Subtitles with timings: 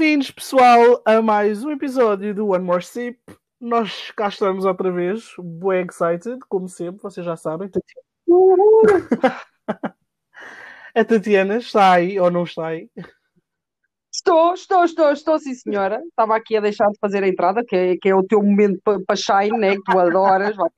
[0.00, 3.20] Bem-vindos, pessoal, a mais um episódio do One More Sip.
[3.60, 7.70] Nós cá estamos outra vez, bem excited, como sempre, vocês já sabem.
[10.94, 12.88] A Tatiana está aí ou não está aí?
[14.12, 16.02] Estou, estou, estou, estou, sim senhora.
[16.08, 18.80] Estava aqui a deixar de fazer a entrada, que é, que é o teu momento
[18.82, 19.76] para pa shine, né?
[19.76, 20.68] Que tu adoras, vai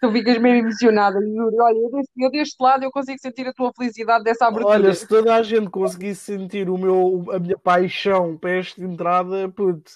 [0.00, 1.18] Tu ficas mesmo emocionada.
[1.18, 4.74] Olha, eu deste, eu deste lado eu consigo sentir a tua felicidade dessa abertura.
[4.74, 9.48] Olha, se toda a gente conseguisse sentir o meu, a minha paixão para esta entrada,
[9.48, 9.90] puto,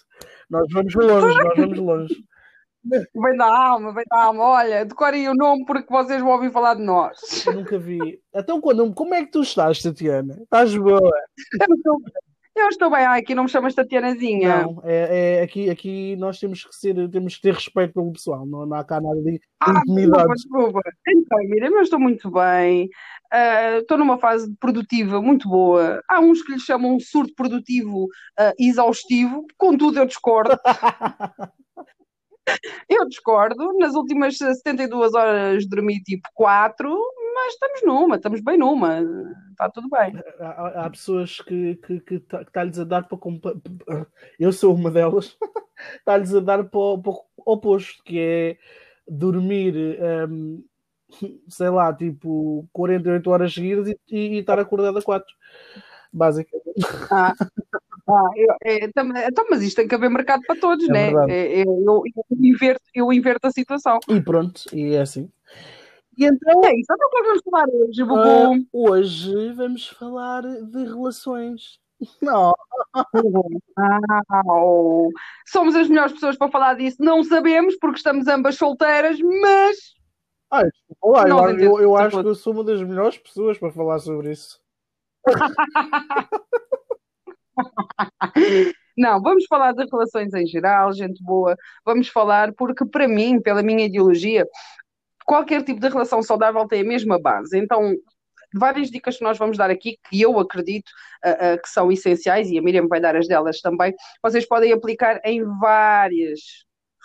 [0.50, 2.29] nós vamos longe, nós vamos longe.
[2.84, 4.42] Vem da alma, vem da alma.
[4.42, 7.44] Olha, decorem o nome porque vocês vão ouvir falar de nós.
[7.46, 8.20] Eu nunca vi.
[8.34, 10.38] Então, quando, como é que tu estás, Tatiana?
[10.42, 11.12] Estás boa?
[11.60, 12.00] Eu estou,
[12.56, 13.04] eu estou bem.
[13.04, 14.62] Ai, aqui não me chamas Tatianazinha.
[14.62, 18.46] Não, é, é, aqui, aqui nós temos que ser, temos que ter respeito pelo pessoal.
[18.46, 20.32] Não, não há cá nada de ah, intimidade.
[20.32, 20.80] Desculpa, desculpa.
[21.06, 22.88] Então, mira, eu estou muito bem.
[23.32, 26.02] Uh, estou numa fase produtiva muito boa.
[26.08, 30.58] Há uns que lhe chamam um surto produtivo uh, exaustivo, contudo eu discordo.
[32.88, 33.72] Eu discordo.
[33.78, 36.88] Nas últimas 72 horas dormi tipo 4,
[37.34, 39.00] mas estamos numa, estamos bem numa.
[39.50, 40.14] Está tudo bem.
[40.40, 43.18] Há, há pessoas que, que, que, tá, está-lhes a dar para.
[44.38, 45.36] Eu sou uma delas.
[45.98, 48.58] Está-lhes a dar para, para o oposto, que é
[49.08, 49.98] dormir.
[50.28, 50.64] Um,
[51.48, 55.26] sei lá, tipo 48 horas seguidas e, e, e estar acordado a 4,
[56.12, 56.80] basicamente.
[57.10, 57.34] Ah,
[58.14, 61.12] ah, eu, é, então, mas isto tem que haver mercado para todos, é né?
[61.28, 63.98] É, é, eu, eu, inverto, eu inverto a situação.
[64.08, 65.30] E pronto, e é assim.
[66.16, 66.64] E então.
[66.64, 68.54] É isso, então o que é vamos falar hoje, Bubu?
[68.54, 71.78] Uh, hoje vamos falar de relações.
[72.22, 72.52] Não.
[75.46, 76.96] Somos as melhores pessoas para falar disso.
[77.00, 79.94] Não sabemos porque estamos ambas solteiras, mas.
[80.50, 80.68] Ai,
[81.00, 84.32] olá, eu, eu, eu acho que eu sou uma das melhores pessoas para falar sobre
[84.32, 84.60] isso.
[88.96, 91.56] Não, vamos falar de relações em geral, gente boa.
[91.84, 94.46] Vamos falar, porque para mim, pela minha ideologia,
[95.24, 97.56] qualquer tipo de relação saudável tem a mesma base.
[97.56, 97.94] Então,
[98.54, 100.90] várias dicas que nós vamos dar aqui, que eu acredito
[101.24, 104.72] uh, uh, que são essenciais, e a Miriam vai dar as delas também, vocês podem
[104.72, 106.40] aplicar em várias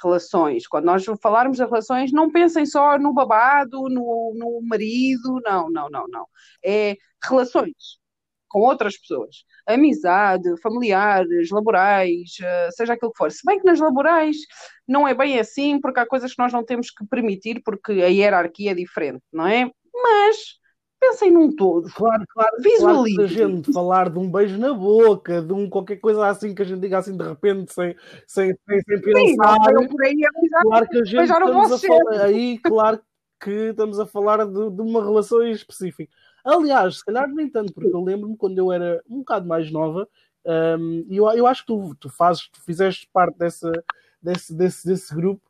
[0.03, 0.67] relações.
[0.67, 5.89] Quando nós falarmos de relações, não pensem só no babado, no, no marido, não, não,
[5.89, 6.25] não, não.
[6.63, 8.03] É relações
[8.55, 9.43] com outras pessoas.
[9.67, 13.29] Amizade, familiares, laborais, eh, seja aquilo que for.
[13.29, 14.37] Se bem que nas laborais
[14.87, 18.07] não é bem assim, porque há coisas que nós não temos que permitir, porque a
[18.07, 19.69] hierarquia é diferente, não é?
[19.93, 20.37] Mas
[21.01, 21.89] pensem num todo.
[21.91, 22.55] Claro, claro.
[22.61, 23.15] Visualize.
[23.17, 26.61] Claro, a gente falar de um beijo na boca, de um qualquer coisa assim que
[26.61, 27.93] a gente diga assim de repente, sem,
[28.25, 29.57] sem, sem, sem pensar.
[29.65, 30.15] Sim, por aí,
[30.61, 33.01] claro que a gente estamos a falar, aí, claro
[33.41, 36.09] que estamos a falar de, de uma relação específica.
[36.45, 40.07] Aliás, se calhar nem tanto, porque eu lembro-me quando eu era um bocado mais nova,
[40.45, 43.71] um, e eu, eu acho que tu, tu fazes, tu fizeste parte dessa,
[44.21, 45.41] desse, desse, desse grupo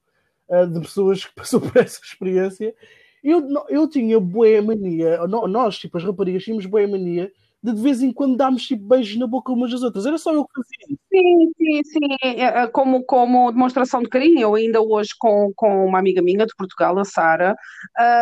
[0.47, 2.73] uh, de pessoas que passou por essa experiência.
[3.21, 7.29] Eu, eu tinha boa mania, nós, tipo, as raparigas, tínhamos boa mania
[7.65, 10.05] de de vez em quando darmos tipo beijos na boca umas das outras.
[10.05, 10.97] Era só eu que fazia.
[11.11, 12.15] Sim, sim, sim.
[12.21, 16.45] É, é, como, como demonstração de carinho, eu ainda hoje com, com uma amiga minha
[16.45, 17.55] de Portugal, a Sara,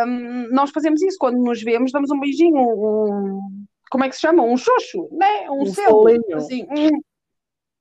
[0.06, 1.18] um, nós fazemos isso.
[1.18, 4.42] Quando nos vemos, damos um beijinho, um, como é que se chama?
[4.42, 5.50] Um xoxo, né?
[5.50, 6.04] Um, um selo.
[6.34, 7.00] Assim, um,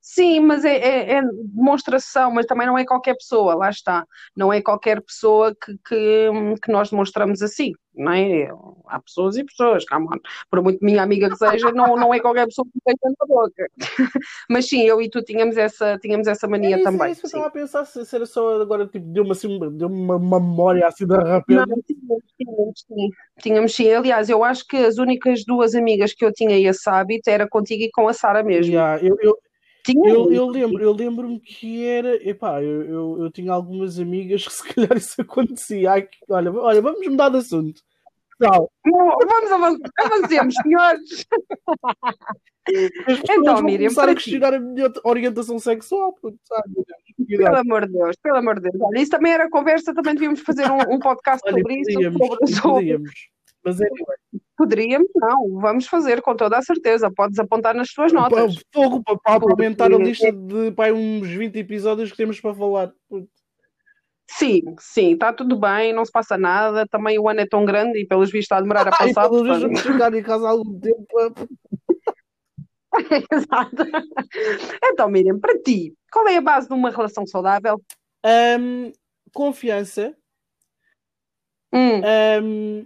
[0.05, 4.05] Sim, mas é, é, é, demonstração, mas também não é qualquer pessoa, lá está.
[4.35, 6.29] Não é qualquer pessoa que, que,
[6.61, 8.49] que nós demonstramos assim, não é?
[8.87, 10.19] Há pessoas e pessoas, come on.
[10.51, 13.65] Por muito minha amiga que seja, não, não é qualquer pessoa que tem na boca.
[14.49, 17.07] mas sim, eu e tu tínhamos essa, tínhamos essa mania é isso, também.
[17.07, 20.19] É isso que eu estava a pensar, se era só agora, tipo, deu-me assim, uma
[20.19, 21.65] memória assim de repente.
[21.65, 23.09] Não, tínhamos, tínhamos, sim.
[23.39, 23.93] Tínhamos sim.
[23.93, 27.83] Aliás, eu acho que as únicas duas amigas que eu tinha esse hábito era contigo
[27.83, 28.73] e com a Sara mesmo.
[28.73, 29.37] Yeah, eu, eu
[29.83, 34.47] tinha eu, eu lembro, eu lembro-me que era, epá, eu, eu, eu, tinha algumas amigas
[34.47, 35.91] que se calhar isso acontecia.
[35.91, 37.81] Ai, olha, olha, vamos mudar de assunto.
[38.39, 38.69] Não.
[38.85, 41.25] Vamos avançar, avancemos, senhores.
[43.29, 46.15] então, Miriam, começar a questionar a minha orientação sexual.
[46.43, 46.73] Sabe?
[47.27, 48.81] Pelo amor de Deus, pelo amor de Deus.
[48.81, 52.61] Olha, isso também era conversa, também devíamos fazer um, um podcast olha, sobre podíamos, isso.
[52.61, 53.11] Sobre, podíamos.
[53.63, 54.17] Mas anyway.
[54.63, 57.11] Poderíamos, não, vamos fazer com toda a certeza.
[57.11, 58.55] Podes apontar nas tuas notas.
[58.73, 62.93] Fogo para, para aumentar a lista de para uns 20 episódios que temos para falar.
[64.25, 66.87] Sim, sim, está tudo bem, não se passa nada.
[66.87, 69.27] Também o ano é tão grande e pelos vistos está a demorar a passar.
[69.27, 71.05] pelos vistos vamos ficar em casa há algum tempo.
[73.29, 73.83] Exato.
[74.81, 77.81] Então, Miriam, para ti, qual é a base de uma relação saudável?
[78.25, 78.93] Um,
[79.33, 80.15] confiança.
[81.73, 82.01] Hum.
[82.41, 82.85] Um,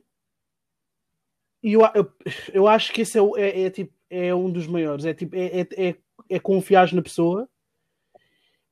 [1.61, 2.11] e eu, eu,
[2.53, 5.05] eu, acho que esse é, é, é, tipo, é um dos maiores.
[5.05, 5.95] É, tipo, é, é, é,
[6.29, 7.49] é confiar na pessoa.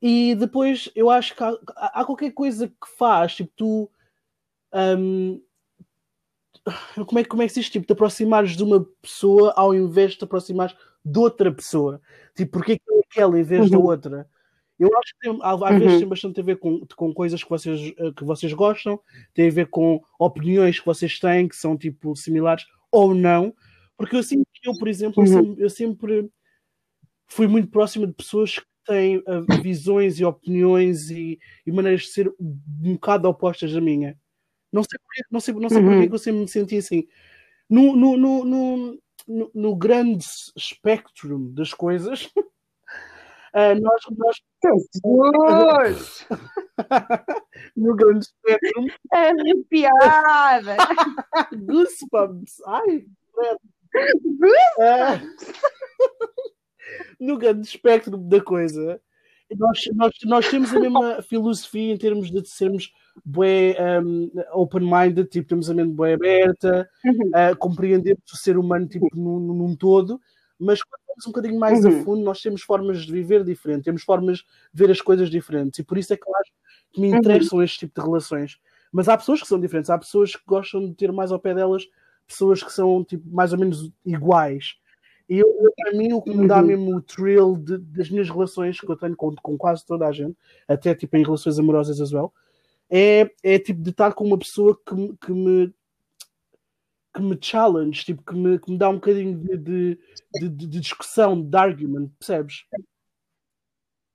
[0.02, 3.92] E depois eu acho que há, há qualquer coisa que faz, tipo, tu.
[4.74, 5.42] Um,
[7.06, 7.70] como, é, como é que se diz?
[7.70, 12.02] Tipo, te aproximares de uma pessoa ao invés de te aproximares de outra pessoa.
[12.36, 13.70] Tipo, porque é aquela em vez uhum.
[13.70, 14.30] da outra?
[14.77, 15.80] Eu acho que tem, às uhum.
[15.80, 19.00] vezes tem bastante a ver com, com coisas que vocês, eh, que vocês gostam,
[19.33, 23.54] tem a ver com opiniões que vocês têm que são tipo similares ou não.
[23.98, 25.30] Porque eu sinto que eu, por exemplo, uhum.
[25.30, 26.31] eu, sempre, eu, sempre,
[27.27, 32.10] fui muito próxima de pessoas que têm uh, visões e opiniões e, e, maneiras de
[32.10, 34.18] ser um bocado opostas da minha.
[34.72, 35.89] Não sei porquê, não sei, não sei uhum.
[35.89, 37.07] porquê que eu sempre me senti assim.
[37.69, 40.25] No, no, no, no, no, no grande
[40.56, 42.30] espectro das coisas,
[43.56, 44.38] Uh, nós, nós...
[47.75, 48.86] no grande espectro.
[49.13, 50.75] Arrepiada!
[51.54, 52.62] Goosebumps!
[52.68, 53.06] Ai,
[53.96, 54.75] Goosebumps!
[54.78, 55.56] Uh,
[57.18, 59.02] no grande espectro da coisa,
[59.58, 62.92] nós, nós, nós temos a mesma filosofia em termos de sermos
[63.24, 67.30] bué um, open-minded, tipo, temos a mente bué aberta, uhum.
[67.30, 70.19] uh, compreendemos o ser humano tipo, num, num todo,
[70.60, 72.00] mas quando vamos um bocadinho mais uhum.
[72.00, 75.80] a fundo, nós temos formas de viver diferentes, temos formas de ver as coisas diferentes,
[75.80, 76.52] e por isso é que eu acho
[76.92, 77.18] que me uhum.
[77.18, 77.63] interessam uhum.
[77.63, 78.60] este tipo de relações.
[78.92, 81.54] Mas há pessoas que são diferentes, há pessoas que gostam de ter mais ao pé
[81.54, 81.88] delas
[82.28, 84.75] pessoas que são tipo, mais ou menos iguais.
[85.28, 86.68] E eu, para mim, o que me dá uhum.
[86.68, 90.12] mesmo o thrill de, das minhas relações que eu tenho com, com, quase toda a
[90.12, 90.38] gente,
[90.68, 92.31] até tipo em relações amorosas as well,
[92.90, 95.74] é, é tipo de estar com uma pessoa que, que me
[97.15, 100.00] que me challenge, tipo, que me, que me dá um bocadinho de, de,
[100.33, 102.65] de, de discussão, de argument, percebes?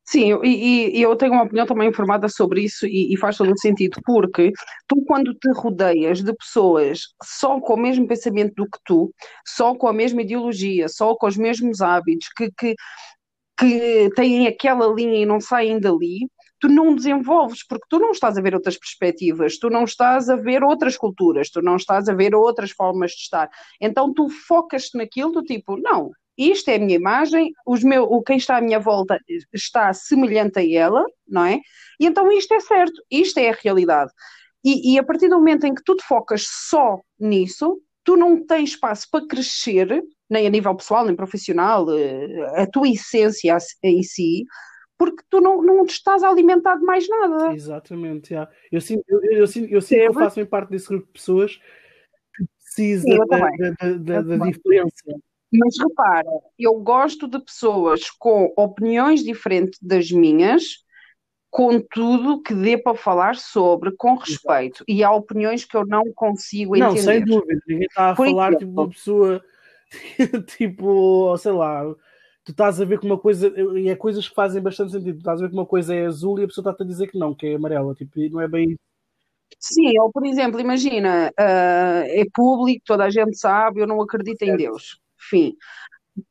[0.05, 3.53] Sim, e, e, eu tenho uma opinião também informada sobre isso e, e, faz todo
[3.53, 4.51] o sentido, porque
[4.89, 9.15] tu, quando te rodeias de pessoas só com o mesmo pensamento do que tu,
[9.47, 12.75] só com a mesma ideologia, só com os mesmos hábitos, que, que,
[13.57, 16.29] que têm aquela linha e não saem dali,
[16.61, 20.37] tu não desenvolves, porque tu não estás a ver outras perspectivas, tu não estás a
[20.37, 23.51] ver outras culturas, tu não estás a ver outras formas de estar.
[23.81, 28.23] Então tu focas-te naquilo do tipo, não, isto é a minha imagem, os meu, o
[28.23, 29.19] quem está à minha volta
[29.53, 31.61] está semelhante a ela, não é?
[31.99, 34.13] E então isto é certo, isto é a realidade.
[34.65, 38.45] E, e a partir do momento em que tu te focas só nisso, tu não
[38.45, 44.03] tens espaço para crescer, nem a nível pessoal, nem profissional, eh, a tua essência em
[44.03, 44.45] si,
[45.01, 47.55] porque tu não, não te estás a alimentar de mais nada.
[47.55, 48.53] Exatamente, yeah.
[48.71, 51.13] eu sinto, eu, eu, eu, sinto, eu sinto que eu faço parte desse grupo de
[51.15, 51.57] pessoas
[52.37, 55.19] que precisa Sim, da, da, da, da diferença.
[55.51, 60.85] Mas repara, eu gosto de pessoas com opiniões diferentes das minhas,
[61.49, 64.85] com tudo que dê para falar sobre, com respeito.
[64.85, 64.85] Exato.
[64.87, 66.95] E há opiniões que eu não consigo entender.
[66.95, 67.63] Não, sem dúvida.
[67.67, 69.45] Ninguém está a Por falar exemplo, tipo uma pessoa,
[70.59, 71.87] tipo, sei lá,
[72.51, 75.19] tu estás a ver que uma coisa, e é coisas que fazem bastante sentido, tu
[75.19, 77.19] estás a ver que uma coisa é azul e a pessoa está-te a dizer que
[77.19, 78.77] não, que é amarela, tipo, não é bem
[79.59, 84.43] Sim, ou por exemplo, imagina, uh, é público, toda a gente sabe, eu não acredito
[84.43, 84.99] em Deus.
[85.19, 85.55] Fim.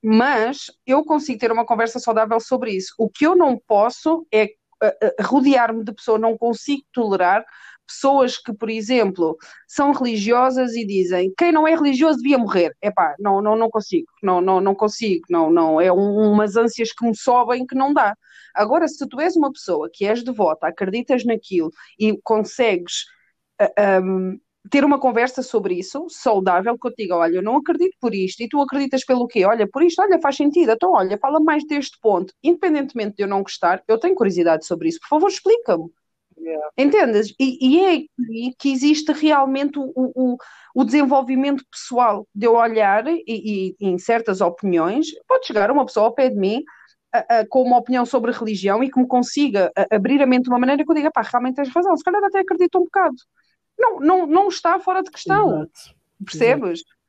[0.03, 2.93] Mas eu consigo ter uma conversa saudável sobre isso.
[2.97, 7.45] O que eu não posso é uh, rodear-me de pessoas, não consigo tolerar
[7.89, 9.35] pessoas que, por exemplo,
[9.67, 12.75] são religiosas e dizem quem não é religioso devia morrer.
[12.81, 16.93] Epá, não, não, não consigo, não, não, não consigo, não, não, é um, umas ânsias
[16.93, 18.15] que me sobem que não dá.
[18.53, 23.03] Agora, se tu és uma pessoa que és devota, acreditas naquilo e consegues
[23.61, 27.57] uh, ah, um, ter uma conversa sobre isso, saudável, que eu diga, olha, eu não
[27.57, 29.45] acredito por isto, e tu acreditas pelo quê?
[29.45, 32.33] Olha, por isto, olha, faz sentido, então olha, fala mais deste ponto.
[32.43, 35.89] Independentemente de eu não gostar, eu tenho curiosidade sobre isso, por favor, explica-me.
[36.49, 36.69] Yeah.
[36.77, 37.35] Entendes?
[37.39, 40.37] E, e, é aqui que existe realmente o, o,
[40.73, 46.07] o desenvolvimento pessoal de eu olhar e, e, em certas opiniões, pode chegar uma pessoa
[46.07, 46.63] ao pé de mim
[47.13, 50.43] a, a, com uma opinião sobre religião e que me consiga a, abrir a mente
[50.43, 52.85] de uma maneira que eu diga, pá, realmente tens razão, se calhar até acredito um
[52.85, 53.15] bocado.
[53.77, 55.61] Não, não, não está fora de questão.
[55.61, 55.99] Exato.
[56.25, 56.79] Percebes?
[56.79, 56.99] Exato.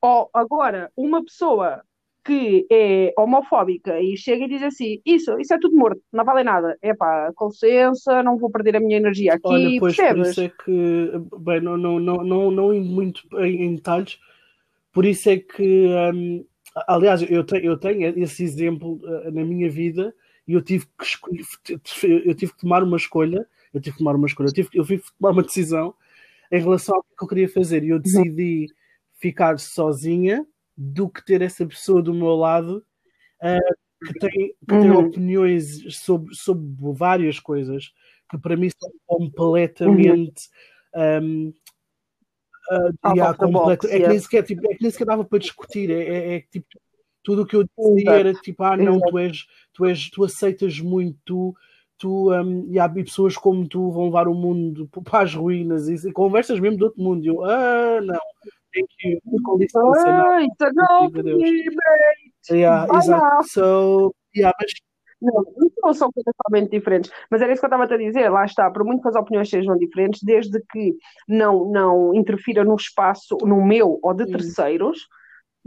[0.00, 1.84] Ou agora, uma pessoa
[2.24, 6.44] que é homofóbica e chega e diz assim: Isso, isso é tudo morto, não vale
[6.44, 6.76] nada.
[6.80, 9.42] É pá, com licença, não vou perder a minha energia aqui.
[9.44, 10.22] Olha, pois, percebes?
[10.22, 14.18] por isso é que, bem, não, não, não, não, não indo muito em, em detalhes,
[14.92, 16.44] por isso é que, um,
[16.86, 20.14] aliás, eu tenho, eu tenho esse exemplo uh, na minha vida
[20.46, 21.44] e eu tive que escolher,
[22.24, 24.84] eu tive que tomar uma escolha, eu tive que tomar uma escolha, eu tive, eu
[24.84, 25.94] tive que tomar uma decisão
[26.52, 28.66] em relação ao que eu queria fazer e eu decidi
[29.18, 30.46] ficar sozinha
[30.82, 32.84] do que ter essa pessoa do meu lado
[33.42, 35.06] uh, que tem, que tem uhum.
[35.06, 37.92] opiniões sobre, sobre várias coisas
[38.28, 40.48] que para mim são completamente.
[40.94, 41.48] Uhum.
[41.50, 41.52] Um,
[42.70, 43.86] Uh, yeah, completo.
[43.88, 45.90] é, que nem sequer, tipo, é que nem sequer dava para discutir.
[45.90, 46.66] É, é, é tipo,
[47.22, 50.80] Tudo o que eu dizia era tipo, ah, não, tu és, tu és, tu aceitas
[50.80, 51.54] muito, tu,
[51.98, 56.08] tu um, e há pessoas como tu vão levar o mundo para as ruínas e,
[56.08, 57.24] e conversas mesmo do outro mundo.
[57.24, 58.20] E eu, ah, não,
[58.74, 61.10] thank you, com licença, não.
[61.10, 61.10] Não,
[62.50, 63.48] yeah, exato.
[63.48, 64.72] So, yeah, mas
[65.22, 65.44] não,
[65.82, 67.10] não são coisas totalmente diferentes.
[67.30, 69.48] Mas era isso que eu estava a dizer, lá está, por muito que as opiniões
[69.48, 70.94] sejam diferentes, desde que
[71.28, 75.06] não, não interfira no espaço, no meu ou de terceiros,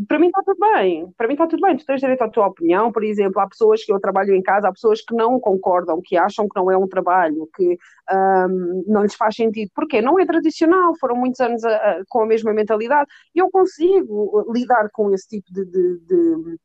[0.08, 1.08] para mim está tudo bem.
[1.18, 1.78] Para mim está tudo bem.
[1.78, 2.92] Tu tens direito à tua opinião.
[2.92, 6.18] Por exemplo, há pessoas que eu trabalho em casa, há pessoas que não concordam, que
[6.18, 7.78] acham que não é um trabalho, que
[8.12, 9.72] um, não lhes faz sentido.
[9.74, 10.02] Porquê?
[10.02, 10.94] Não é tradicional.
[11.00, 13.08] Foram muitos anos a, a, com a mesma mentalidade.
[13.34, 16.58] E eu consigo lidar com esse tipo de, de, de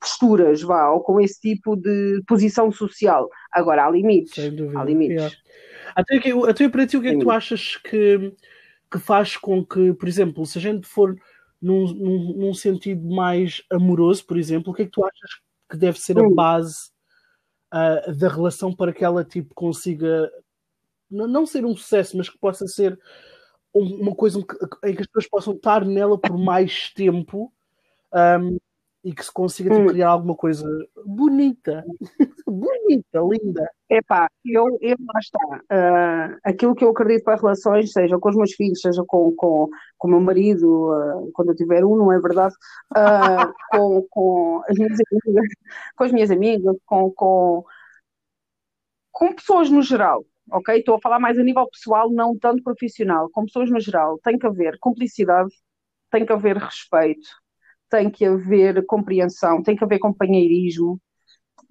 [0.00, 3.28] posturas, vá, ou com esse tipo de posição social.
[3.52, 4.34] Agora, há limites.
[4.34, 4.80] Sem dúvida.
[4.80, 5.16] Há limites.
[5.16, 5.36] Yeah.
[5.94, 8.34] Até, que, até para ti, o que é que tu achas que,
[8.90, 11.14] que faz com que, por exemplo, se a gente for
[11.64, 15.40] num, num, num sentido mais amoroso, por exemplo, o que é que tu achas
[15.70, 16.90] que deve ser a base
[17.72, 20.30] uh, da relação para que ela tipo, consiga
[21.10, 22.98] não ser um sucesso, mas que possa ser
[23.72, 27.52] uma coisa em que as pessoas possam estar nela por mais tempo
[28.12, 28.58] um,
[29.02, 30.66] e que se consiga tipo, criar alguma coisa
[31.04, 31.84] bonita,
[32.46, 33.68] bonita, linda.
[33.88, 35.38] Epá, eu, eu lá está.
[35.70, 39.68] Uh, aquilo que eu acredito para relações, seja com os meus filhos, seja com, com,
[39.98, 42.54] com o meu marido, uh, quando eu tiver um, não é verdade?
[42.96, 45.48] Uh, com, com as minhas amigas,
[45.96, 47.64] com as minhas amigas, com, com,
[49.12, 50.24] com pessoas no geral.
[50.50, 50.76] Ok?
[50.76, 53.30] Estou a falar mais a nível pessoal, não tanto profissional.
[53.30, 55.50] Com pessoas no geral, tem que haver cumplicidade,
[56.10, 57.28] tem que haver respeito,
[57.90, 61.00] tem que haver compreensão, tem que haver companheirismo,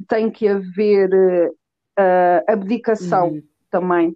[0.07, 3.43] tem que haver uh, abdicação uhum.
[3.69, 4.15] também.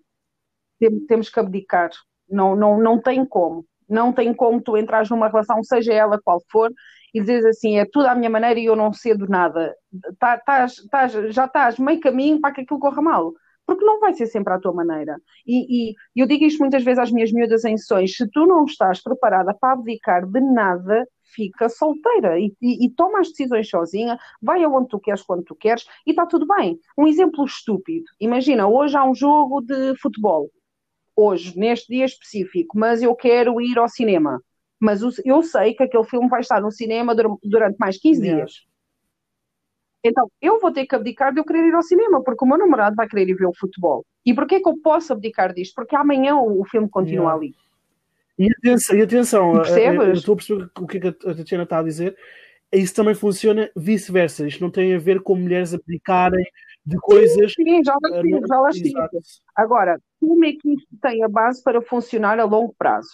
[0.79, 1.89] Tem, temos que abdicar.
[2.29, 3.65] Não, não, não tem como.
[3.89, 6.71] Não tem como tu entras numa relação, seja ela qual for,
[7.13, 9.73] e dizes assim, é tudo à minha maneira e eu não cedo nada.
[10.19, 13.33] Tá, tás, tás, já estás meio caminho para que aquilo corra mal
[13.67, 15.19] porque não vai ser sempre à tua maneira.
[15.45, 18.63] E, e, eu digo isto muitas vezes às minhas miúdas em sessões: se tu não
[18.63, 24.17] estás preparada para abdicar de nada, fica solteira e, e, e, toma as decisões sozinha,
[24.41, 26.79] vai aonde tu queres, quando tu queres, e está tudo bem.
[26.97, 30.49] Um exemplo estúpido: imagina, hoje há um jogo de futebol,
[31.15, 34.41] hoje, neste dia específico, mas eu quero ir ao cinema.
[34.79, 38.45] Mas eu sei que aquele filme vai estar no cinema durante mais 15 yeah.
[38.45, 38.67] dias.
[40.03, 42.57] Então, eu vou ter que abdicar de eu querer ir ao cinema, porque o meu
[42.57, 44.05] namorado vai querer ir ver o futebol.
[44.25, 45.73] E porquê que eu posso abdicar disto?
[45.73, 47.35] Porque amanhã o, filme continua yeah.
[47.35, 47.55] ali.
[48.37, 50.07] E atenção, e atenção Percebes?
[50.07, 52.15] eu estou a perceber o que a Tatiana está a dizer.
[52.71, 54.45] Isso também funciona vice-versa.
[54.45, 56.45] Isto não tem a ver com mulheres abdicarem
[56.85, 57.53] de coisas.
[57.53, 57.95] Sim, sim já
[58.59, 59.23] las tive, já tive.
[59.55, 63.09] Agora, como é que isto tem a base para funcionar a longo prazo?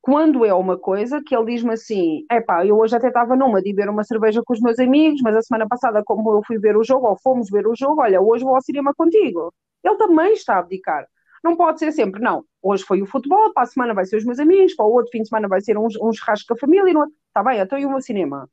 [0.00, 3.72] Quando é uma coisa que ele diz-me assim: epá, eu hoje até estava numa de
[3.72, 6.76] beber uma cerveja com os meus amigos, mas a semana passada, como eu fui ver
[6.76, 9.52] o jogo, ou fomos ver o jogo, olha, hoje vou ao cinema contigo.
[9.82, 11.04] Ele também está a abdicar.
[11.46, 12.44] Não pode ser sempre, não.
[12.60, 15.12] Hoje foi o futebol, para a semana vai ser os meus amigos, para o outro
[15.12, 16.92] fim de semana vai ser um, um churrasco com a família.
[16.92, 17.06] Não...
[17.28, 18.50] Está bem, então e o meu cinema?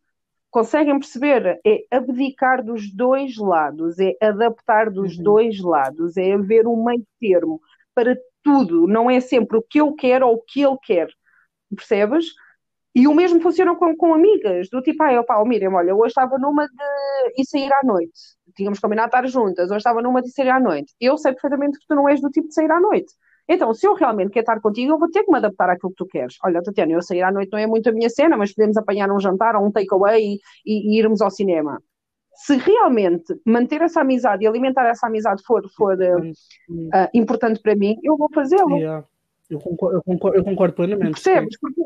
[0.52, 1.60] Conseguem perceber?
[1.66, 5.24] É abdicar dos dois lados, é adaptar dos uhum.
[5.24, 7.60] dois lados, é haver um meio termo
[7.96, 8.86] para tudo.
[8.86, 11.08] Não é sempre o que eu quero ou o que ele quer.
[11.76, 12.28] Percebes?
[12.94, 16.10] E o mesmo funciona com, com amigas, do tipo, ah, opa, oh, Miriam, olha, hoje
[16.10, 18.38] estava numa de ir sair à noite.
[18.56, 20.94] Tínhamos combinado estar juntas, hoje estava numa de sair à noite.
[21.00, 23.14] Eu sei perfeitamente que tu não és do tipo de sair à noite.
[23.48, 25.98] Então, se eu realmente quero estar contigo, eu vou ter que me adaptar àquilo que
[25.98, 26.38] tu queres.
[26.44, 29.12] Olha, Tatiana, eu sair à noite não é muito a minha cena, mas podemos apanhar
[29.12, 31.82] um jantar ou um takeaway e, e, irmos ao cinema.
[32.36, 37.76] Se realmente manter essa amizade e alimentar essa amizade for, for uh, uh, importante para
[37.76, 38.78] mim, eu vou fazê-lo.
[38.78, 39.06] Yeah.
[39.50, 41.22] Eu, concordo, eu, concordo, eu concordo plenamente.
[41.22, 41.60] Percebes?
[41.60, 41.82] Porque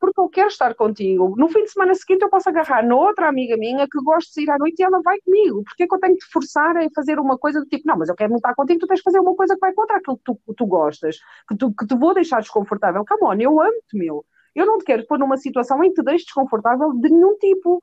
[0.00, 1.34] porque eu quero estar contigo.
[1.36, 4.50] No fim de semana seguinte eu posso agarrar noutra amiga minha que gosta de sair
[4.50, 5.62] à noite e ela vai comigo.
[5.64, 7.96] Porque é que eu tenho que te forçar a fazer uma coisa do tipo, não,
[7.96, 10.16] mas eu quero estar contigo, tu tens de fazer uma coisa que vai contra aquilo
[10.16, 13.04] que tu, tu gostas, que, tu, que te vou deixar desconfortável.
[13.06, 14.24] Come on, eu amo-te, meu.
[14.54, 17.80] Eu não te quero pôr numa situação em que te deixes desconfortável de nenhum tipo.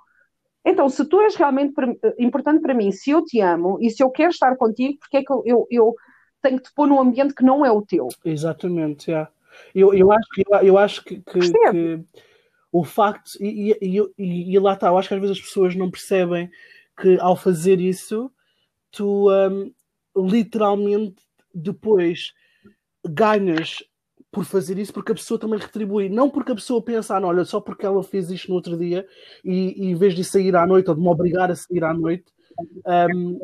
[0.66, 1.74] Então, se tu és realmente
[2.18, 5.24] importante para mim, se eu te amo e se eu quero estar contigo, porque é
[5.24, 5.96] que eu, eu, eu
[6.42, 8.08] tenho que te pôr num ambiente que não é o teu?
[8.26, 9.12] Exatamente, já.
[9.12, 9.32] Yeah.
[9.74, 12.04] Eu, eu acho, eu, eu acho que, que, que,
[12.72, 15.76] o facto, e, e, e, e, lá está, eu acho que às vezes as pessoas
[15.76, 16.50] não percebem
[17.00, 18.32] que ao fazer isso,
[18.92, 19.72] tu um,
[20.16, 21.22] literalmente
[21.54, 22.34] depois
[23.06, 23.84] ganhas
[24.32, 26.10] por fazer isso porque a pessoa também retribui.
[26.10, 28.76] Não porque a pessoa pensa, ah, não, olha, só porque ela fez isto no outro
[28.76, 29.06] dia
[29.46, 31.94] e, e em vez de sair à noite ou de me obrigar a sair à
[31.94, 32.26] noite,
[33.14, 33.40] um,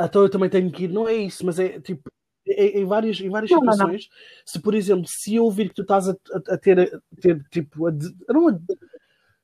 [0.00, 0.88] então eu também tenho que ir.
[0.88, 2.10] Não é isso, mas é tipo,
[2.58, 4.42] em, em várias, em várias não, situações, não, não.
[4.44, 7.42] se por exemplo, se eu ouvir que tu estás a, a, a ter, a ter
[7.50, 7.92] tipo, a,
[8.28, 8.60] não,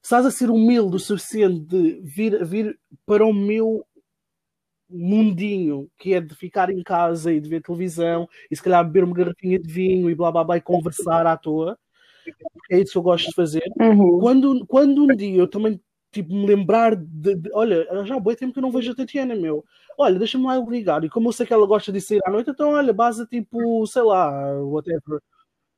[0.02, 3.86] estás a ser humilde o suficiente de vir, vir para o meu
[4.90, 9.04] mundinho, que é de ficar em casa e de ver televisão e se calhar beber
[9.04, 11.78] uma garrafinha de vinho e blá blá blá e conversar à toa.
[12.70, 13.64] É isso que eu gosto de fazer.
[13.80, 14.18] Uhum.
[14.18, 15.80] Quando, quando um dia eu também
[16.14, 18.94] tipo, me lembrar de, de olha, já há bom tempo que eu não vejo a
[18.94, 19.64] Tatiana, meu.
[19.98, 21.04] Olha, deixa-me lá ligar.
[21.04, 23.86] E como eu sei que ela gosta de sair à noite, então olha, base tipo,
[23.86, 24.30] sei lá,
[24.62, 25.20] whatever.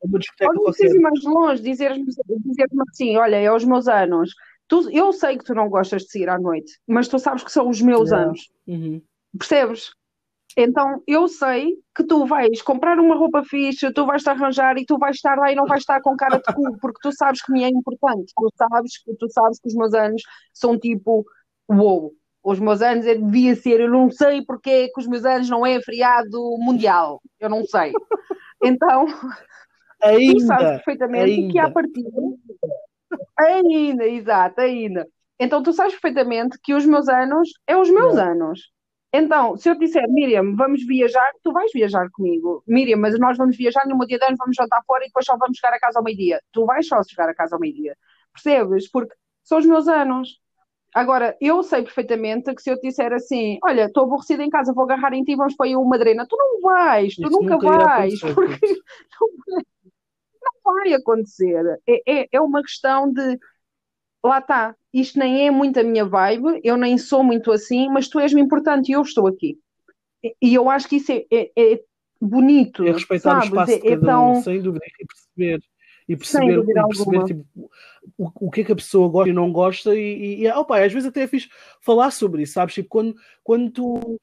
[0.03, 4.31] Uma discoteca não precisas ir mais longe, dizer-me dizer assim, olha, é os meus anos.
[4.69, 7.53] Tu, eu sei que tu não gostas de sair à noite, mas tu sabes que
[7.53, 8.27] são os meus yeah.
[8.27, 8.51] anos.
[8.67, 9.01] Uhum.
[9.39, 9.91] Percebes?
[10.57, 14.87] Então eu sei que tu vais comprar uma roupa fixe, tu vais te arranjar e
[14.87, 17.43] tu vais estar lá e não vais estar com cara de cu, porque tu sabes
[17.43, 18.33] que me é importante.
[18.35, 20.23] Tu sabes, tu sabes que os meus anos
[20.55, 21.27] são tipo,
[21.69, 25.25] uou, wow, os meus anos devia ser, eu não sei porque é que os meus
[25.25, 27.21] anos não é feriado mundial.
[27.39, 27.93] Eu não sei.
[28.65, 29.07] Então,
[30.03, 31.53] ainda, tu sabes perfeitamente ainda.
[31.53, 32.05] que a partir.
[33.39, 35.07] Ainda, exato, ainda.
[35.39, 38.71] Então tu sabes perfeitamente que os meus anos é os meus anos.
[39.13, 42.63] Então, se eu te disser, Miriam, vamos viajar, tu vais viajar comigo.
[42.67, 45.25] Miriam, mas nós vamos viajar no meu dia de anos, vamos jantar fora e depois
[45.25, 46.41] só vamos chegar a casa ao meio-dia.
[46.53, 47.97] Tu vais só chegar a casa ao meio-dia.
[48.33, 48.91] Percebes?
[48.91, 50.41] Porque são os meus anos.
[50.95, 54.73] Agora, eu sei perfeitamente que se eu te disser assim, olha, estou aborrecida em casa,
[54.73, 57.55] vou agarrar em ti, vamos para aí uma drena, tu não vais, tu Isso nunca,
[57.55, 58.67] nunca vais, porque
[59.21, 59.63] não vai,
[60.43, 61.81] não vai acontecer.
[61.87, 63.39] É, é, é uma questão de
[64.25, 68.09] lá está, isto nem é muito a minha vibe, eu nem sou muito assim, mas
[68.09, 69.59] tu és-me importante e eu estou aqui.
[70.41, 71.81] E eu acho que isso é, é, é
[72.21, 72.85] bonito.
[72.85, 73.45] É respeitar sabes?
[73.45, 75.61] o espaço de é, cada é um, sem dúvida, e perceber.
[76.09, 77.71] E perceber, e perceber tipo,
[78.17, 80.93] o, o que é que a pessoa gosta e não gosta, e, e, opa, às
[80.93, 81.49] vezes até é fixe
[81.81, 82.75] falar sobre isso, sabes?
[82.75, 84.21] Tipo, quando, quando tu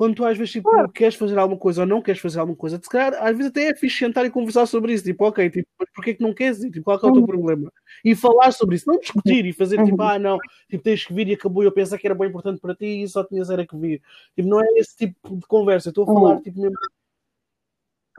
[0.00, 0.88] quando tu às vezes tipo, claro.
[0.88, 3.68] queres fazer alguma coisa ou não queres fazer alguma coisa, se calhar às vezes até
[3.68, 6.58] é fixe sentar e conversar sobre isso, tipo, ok, tipo, porquê que não queres?
[6.58, 7.26] Tipo, qual é, o teu uhum.
[7.26, 7.70] problema?
[8.02, 10.08] E falar sobre isso, não discutir e fazer tipo, uhum.
[10.08, 10.38] ah não,
[10.70, 13.08] tipo, tens que vir e acabou, eu pensei que era bem importante para ti e
[13.08, 14.00] só tinhas era que vir.
[14.34, 16.40] Tipo, não é esse tipo de conversa, eu estou a falar uhum.
[16.40, 16.76] tipo mesmo.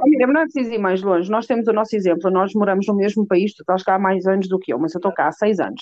[0.05, 1.31] Miriam, não é preciso ir mais longe.
[1.31, 2.29] Nós temos o nosso exemplo.
[2.29, 4.93] Nós moramos no mesmo país, tu estás cá há mais anos do que eu, mas
[4.93, 5.81] eu estou cá há seis anos.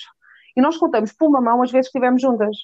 [0.56, 2.56] E nós contamos por uma mão as vezes que estivemos juntas.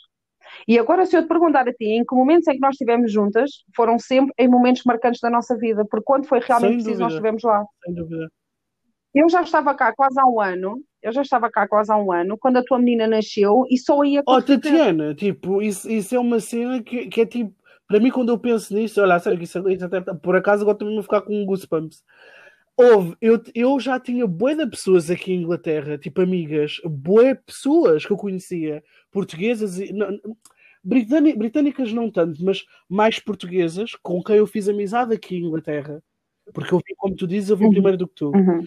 [0.67, 3.11] E agora, se eu te perguntar a ti, em que momentos é que nós estivemos
[3.11, 7.13] juntas, foram sempre em momentos marcantes da nossa vida, porque quando foi realmente preciso, nós
[7.13, 7.63] estivemos lá.
[7.85, 8.29] Sem dúvida.
[9.13, 12.11] Eu já estava cá quase há um ano, eu já estava cá quase há um
[12.11, 16.13] ano, quando a tua menina nasceu e só ia com Oh, Tatiana, tipo, isso, isso
[16.13, 17.53] é uma cena que, que é tipo,
[17.87, 20.77] para mim, quando eu penso nisso, olha, sério que isso, isso até, por acaso agora
[20.77, 22.03] também vou ficar com goosebumps.
[22.77, 28.05] Houve, eu, eu já tinha bué de pessoas aqui em Inglaterra, tipo amigas, bué pessoas
[28.05, 29.93] que eu conhecia, portuguesas e.
[29.93, 30.19] Não,
[30.83, 36.03] britânicas não tanto, mas mais portuguesas, com quem eu fiz amizade aqui em Inglaterra.
[36.53, 37.71] Porque eu vi, como tu dizes, eu vi uhum.
[37.71, 38.29] primeiro do que tu.
[38.29, 38.63] Uhum.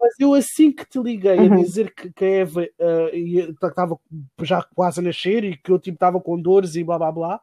[0.00, 1.54] Mas eu assim que te liguei uhum.
[1.54, 3.98] a dizer que, que a Eva uh, estava
[4.42, 7.40] já quase a nascer e que eu tipo estava com dores e blá blá blá,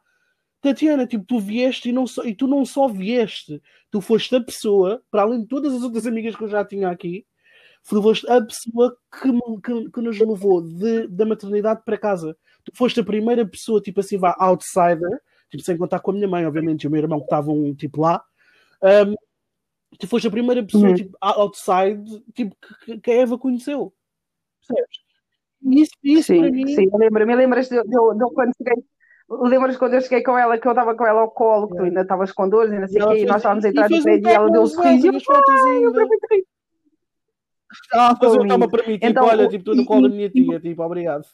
[0.65, 4.41] Tatiana, tipo, tu vieste e, não só, e tu não só vieste, tu foste a
[4.41, 7.25] pessoa, para além de todas as outras amigas que eu já tinha aqui,
[7.84, 12.36] foste a pessoa que, que, que nos levou de, da maternidade para casa.
[12.63, 16.28] Tu foste a primeira pessoa, tipo assim, vá, outsider, tipo, sem contar com a minha
[16.28, 18.23] mãe, obviamente, e o meu irmão que estavam, tipo, lá.
[18.82, 19.13] Um,
[19.99, 20.95] tu foste a primeira pessoa, uhum.
[20.95, 23.93] tipo, outside, tipo, que, que a Eva conheceu.
[24.67, 25.06] Percebes?
[25.62, 26.67] Isso, isso sim, para mim...
[26.67, 28.84] Sim, lembro-me, lembras de, de, de, quando cheguei
[29.27, 31.83] Lembras quando eu cheguei com ela, que eu estava com ela ao colo, que tu
[31.83, 34.03] ainda estavas com dores e não sei o quê, e nós estávamos a entrar no
[34.03, 35.91] prédio e ela deu um sorriso e eu,
[37.83, 40.29] Estava a fazer uma para mim, tipo, então, olha, tipo, tu no colo da minha
[40.29, 41.25] tia, tipo, obrigado.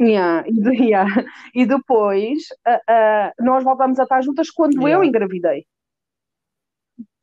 [0.00, 0.52] Yeah, e,
[0.90, 1.24] yeah.
[1.54, 4.94] e depois uh, uh, nós voltamos a estar juntas quando yeah.
[4.94, 5.66] eu engravidei.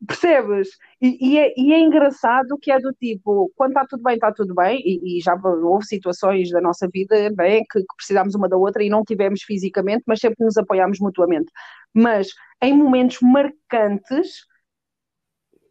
[0.08, 0.70] Percebes?
[1.00, 4.32] E, e, é, e, é, engraçado que é do tipo, quando está tudo bem, está
[4.32, 8.50] tudo bem, e, e já houve situações da nossa vida bem, que, que precisámos uma
[8.50, 11.52] da outra e não tivemos fisicamente, mas sempre nos apoiámos mutuamente.
[11.94, 12.30] Mas
[12.64, 14.46] em momentos marcantes,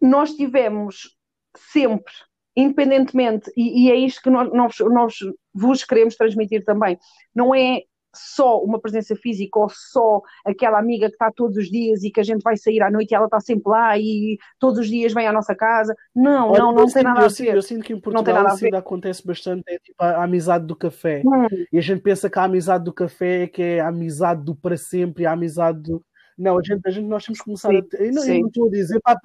[0.01, 1.17] nós tivemos
[1.57, 2.13] sempre,
[2.57, 5.15] independentemente, e, e é isto que nós, nós, nós
[5.53, 6.97] vos queremos transmitir também,
[7.35, 7.83] não é
[8.15, 12.21] só uma presença física ou só aquela amiga que está todos os dias e que
[12.21, 15.13] a gente vai sair à noite e ela está sempre lá e todos os dias
[15.13, 15.95] vem à nossa casa.
[16.15, 17.55] Não, Olha, não, não tem nada a ver.
[17.55, 20.77] Eu sinto que em Portugal isso ainda acontece bastante, é tipo a, a amizade do
[20.77, 21.23] café.
[21.25, 21.47] Hum.
[21.73, 24.55] E a gente pensa que a amizade do café é que é a amizade do
[24.55, 26.05] para sempre, a amizade do.
[26.37, 28.03] Não, a gente, a gente nós temos que começar sim, a.
[28.03, 29.17] Eu não, eu não estou a dizer, pá,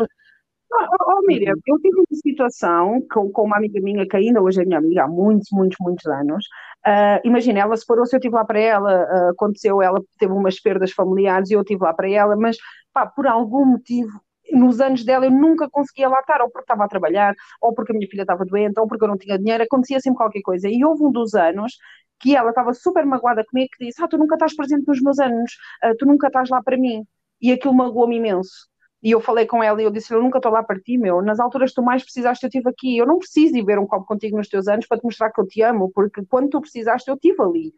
[0.72, 4.62] Oh, oh, Miriam, eu tive uma situação com, com uma amiga minha que ainda hoje
[4.62, 6.46] é minha amiga há muitos, muitos, muitos anos.
[6.88, 10.92] Uh, Imagina, ela separou-se, eu estive lá para ela, uh, aconteceu, ela teve umas perdas
[10.92, 12.58] familiares e eu estive lá para ela, mas
[12.94, 14.22] pá, por algum motivo
[14.52, 17.92] nos anos dela eu nunca conseguia lá estar, ou porque estava a trabalhar, ou porque
[17.92, 20.70] a minha filha estava doente, ou porque eu não tinha dinheiro, acontecia sempre qualquer coisa.
[20.70, 21.74] E houve um dos anos
[22.20, 25.20] que ela estava super magoada comigo, que disse, ah, tu nunca estás presente nos meus
[25.20, 25.52] anos,
[25.84, 27.04] uh, tu nunca estás lá para mim.
[27.42, 28.68] E aquilo magoou-me imenso.
[29.06, 31.22] E eu falei com ela e eu disse: Eu nunca estou lá para ti, meu.
[31.22, 32.98] Nas alturas que tu mais precisaste, eu estive aqui.
[32.98, 35.40] Eu não preciso ir ver um copo contigo nos teus anos para te mostrar que
[35.40, 37.74] eu te amo, porque quando tu precisaste, eu estive ali.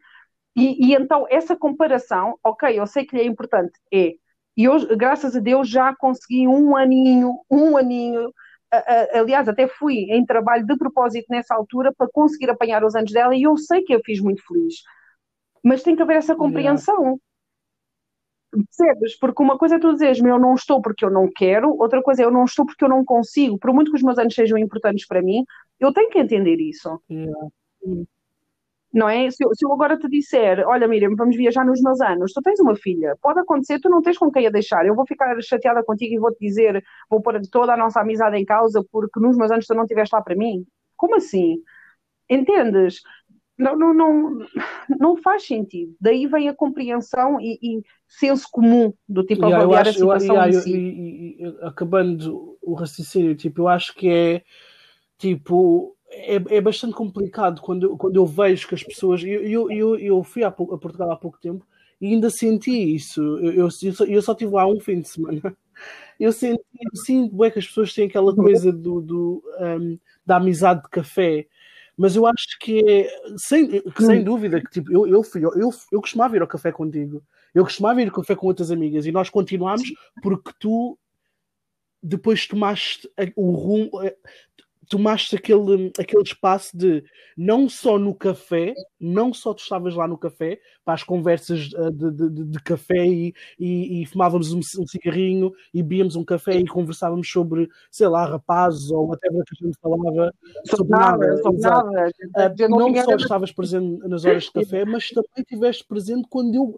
[0.56, 4.14] E, e, então, essa comparação, ok, eu sei que lhe é importante, é.
[4.56, 8.32] E eu, graças a Deus, já consegui um aninho, um aninho.
[9.12, 13.36] aliás, até fui em trabalho de propósito nessa altura para conseguir apanhar os anos dela
[13.36, 14.76] e eu sei que eu fiz muito feliz.
[15.62, 17.20] Mas tem que haver essa compreensão.
[18.50, 19.18] Percebes?
[19.18, 22.22] Porque uma coisa é tu dizeres, eu não estou porque eu não quero, outra coisa
[22.22, 23.58] é eu não estou porque eu não consigo.
[23.58, 25.44] Por muito que os meus anos sejam importantes para mim,
[25.78, 27.00] eu tenho que entender isso.
[27.10, 27.48] Yeah.
[28.92, 29.30] Não é?
[29.30, 32.40] Se eu, se eu, agora te disser, olha Miriam, vamos viajar nos meus anos, tu
[32.40, 35.38] tens uma filha, pode acontecer, tu não tens com quem a deixar, eu vou ficar
[35.42, 39.36] chateada contigo e vou-te dizer, vou pôr toda a nossa amizade em causa porque nos
[39.36, 40.64] meus anos tu não estiveste lá para mim.
[40.96, 41.62] Como assim?
[42.30, 43.02] Entendes?
[43.58, 44.38] não, não, não,
[44.98, 45.94] não faz sentido.
[46.00, 50.36] Daí vem a compreensão e, e senso comum do tipo yeah, avaliar acho, a situação
[50.36, 50.72] eu, yeah, si.
[50.72, 54.42] E, e, acabando o raciocínio, tipo, eu acho que é
[55.18, 59.22] tipo é, é bastante complicado quando, quando eu vejo que as pessoas.
[59.22, 61.66] Eu, eu, eu, eu fui a, a Portugal há pouco tempo
[62.00, 63.20] e ainda senti isso.
[63.20, 65.40] Eu, eu, eu, só, eu só tive lá um fim de semana.
[66.18, 66.60] Eu senti,
[67.06, 71.46] sinto bem que as pessoas têm aquela coisa do, do um, da amizade de café
[71.98, 74.24] mas eu acho que é sem, que, sem hum.
[74.24, 77.20] dúvida que tipo, eu, eu, fui, eu, eu, eu costumava ir ao café contigo,
[77.58, 79.88] eu costumava ir café com outras amigas e nós continuámos
[80.22, 80.98] porque tu
[82.00, 83.90] depois tomaste o rumo,
[84.88, 87.04] tomaste aquele, aquele espaço de
[87.36, 91.90] não só no café, não só tu estavas lá no café para as conversas eh,
[91.90, 96.56] de, de, de café e, e, e fumávamos um, um, cigarrinho e bebíamos um café
[96.56, 101.36] e conversávamos sobre, sei lá, rapazes ou até que a gente falava sobre nada.
[101.42, 102.10] Sobre nada.
[102.68, 106.76] Não, não só estavas presente nas horas de café, mas também estiveste presente quando eu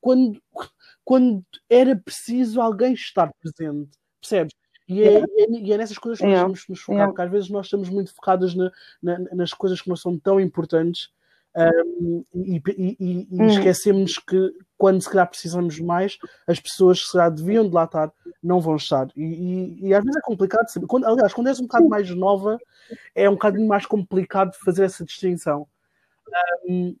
[0.00, 0.40] quando,
[1.04, 3.90] quando era preciso alguém estar presente.
[4.20, 4.61] Percebes?
[4.88, 7.50] E é, e é, nessas coisas que nós temos que nos focar, porque às vezes
[7.50, 8.70] nós estamos muito focados na,
[9.02, 11.10] na, nas coisas que não são tão importantes
[11.54, 13.46] um, e, e, e hum.
[13.46, 17.84] esquecemos que quando se calhar precisamos mais, as pessoas que se calhar deviam de lá
[17.84, 18.10] estar
[18.42, 19.08] não vão estar.
[19.14, 20.86] E, e às vezes é complicado saber.
[20.86, 22.58] Quando, aliás, quando és um bocado mais nova,
[23.14, 25.66] é um bocadinho mais complicado fazer essa distinção.
[26.68, 26.96] Um,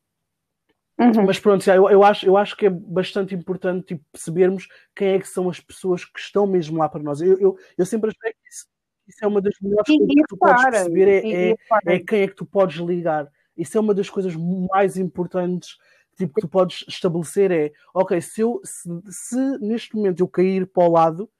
[0.98, 1.26] Uhum.
[1.26, 5.18] Mas pronto, eu, eu, acho, eu acho que é bastante importante tipo, percebermos quem é
[5.18, 7.20] que são as pessoas que estão mesmo lá para nós.
[7.20, 8.66] Eu, eu, eu sempre achei que isso,
[9.08, 12.28] isso é uma das melhores coisas que tu podes perceber, é, é, é, quem é
[12.28, 13.28] que tu podes ligar.
[13.56, 14.34] Isso é uma das coisas
[14.70, 15.76] mais importantes
[16.16, 20.66] tipo, que tu podes estabelecer é, ok, se, eu, se, se neste momento eu cair
[20.66, 21.30] para o lado,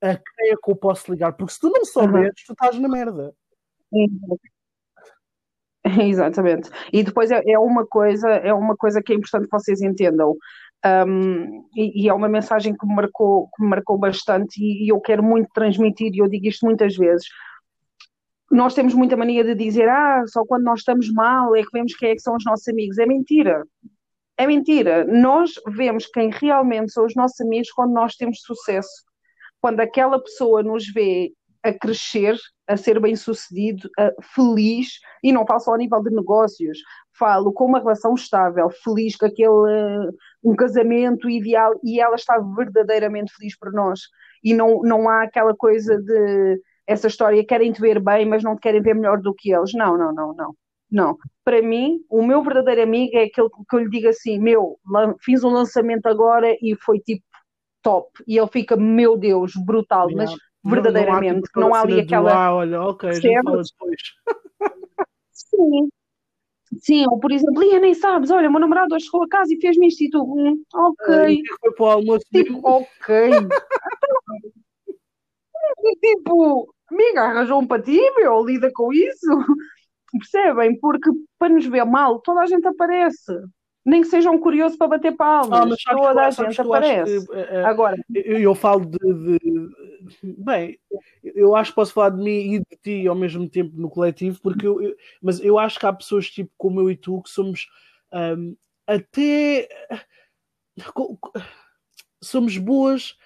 [0.00, 1.32] a quem é que eu posso ligar?
[1.32, 2.46] Porque se tu não souberes, uhum.
[2.46, 3.34] tu estás na merda.
[3.92, 4.36] Uhum.
[6.02, 6.70] Exatamente.
[6.92, 10.36] E depois é, é, uma coisa, é uma coisa que é importante que vocês entendam.
[10.84, 14.88] Um, e, e, é uma mensagem que me marcou, que me marcou bastante e, e,
[14.88, 17.26] eu quero muito transmitir, e eu digo isto muitas vezes.
[18.50, 21.94] Nós temos muita mania de dizer, ah, só quando nós estamos mal é que vemos
[21.94, 22.98] quem é que são os nossos amigos.
[22.98, 23.62] É mentira.
[24.36, 25.04] É mentira.
[25.04, 29.04] Nós vemos quem realmente são os nossos amigos quando nós temos sucesso.
[29.60, 31.30] Quando aquela pessoa nos vê
[31.62, 33.88] a crescer, a ser bem sucedido,
[34.34, 36.78] feliz, e não falo só a nível de negócios,
[37.18, 43.32] falo com uma relação estável, feliz, com aquele um casamento ideal, e ela está verdadeiramente
[43.34, 44.00] feliz por nós.
[44.42, 48.56] E não, não há aquela coisa de essa história, querem te ver bem, mas não
[48.56, 49.72] te querem ver melhor do que eles.
[49.74, 50.54] Não, não, não, não.
[50.90, 51.16] Não.
[51.44, 54.76] Para mim, o meu verdadeiro amigo é aquele que eu lhe digo assim: meu,
[55.20, 57.24] fiz um lançamento agora e foi tipo
[57.80, 58.10] top.
[58.26, 60.08] E ele fica, meu Deus, brutal.
[60.12, 62.32] Mas verdadeiramente, não, não, não há ali aquela.
[62.32, 63.10] Ah, olha, ok,
[63.44, 64.00] fala depois.
[65.32, 65.88] Sim.
[66.78, 69.52] Sim, ou por exemplo, Lia, nem sabes, olha, o meu namorado hoje chegou a casa
[69.52, 71.42] e fez-me isto e tu, hum, ok.
[71.60, 72.24] foi para o almoço.
[72.32, 73.30] Tipo, ok.
[76.00, 79.26] tipo, amiga, arranjou um para ti, meu, lida com isso.
[80.12, 80.78] Percebem?
[80.78, 83.32] Porque para nos ver mal, toda a gente aparece
[83.84, 85.76] nem que sejam curiosos para bater palmas.
[85.86, 87.26] Ah, Toda a gente aparece.
[87.26, 89.38] Que, uh, Agora, eu, eu falo de, de,
[90.22, 90.78] Bem,
[91.22, 94.40] eu acho que posso falar de mim e de ti ao mesmo tempo no coletivo,
[94.42, 97.30] porque eu, eu mas eu acho que há pessoas tipo como eu e tu que
[97.30, 97.66] somos
[98.12, 99.68] um, até.
[102.22, 103.16] Somos boas.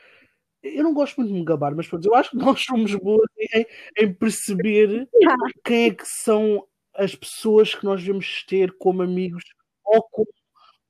[0.62, 3.66] Eu não gosto muito de me gabar, mas eu acho que nós somos boas em,
[3.98, 5.08] em perceber
[5.64, 9.42] quem é que são as pessoas que nós devemos ter como amigos
[9.84, 10.28] ou como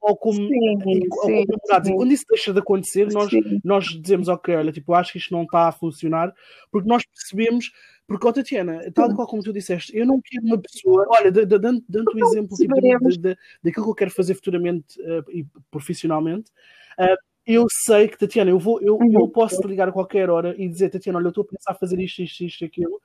[0.04, 1.88] ou como, sim, ou como namorados.
[1.88, 3.30] E quando isso deixa de acontecer, nós,
[3.64, 6.32] nós dizemos, ok, olha, tipo, acho que isto não está a funcionar,
[6.70, 7.72] porque nós percebemos,
[8.06, 11.82] porque, oh, Tatiana, tal qual como tu disseste, eu não quero uma pessoa, olha, dando,
[11.88, 16.50] o exemplo tipo, de, de, daquilo que eu quero fazer futuramente uh, e profissionalmente,
[16.98, 19.30] uh, eu sei que, Tatiana, eu, vou, eu, eu uhum.
[19.30, 21.98] posso te ligar a qualquer hora e dizer, Tatiana, olha, eu estou a pensar fazer
[21.98, 23.00] isto, isto, isto, aquilo.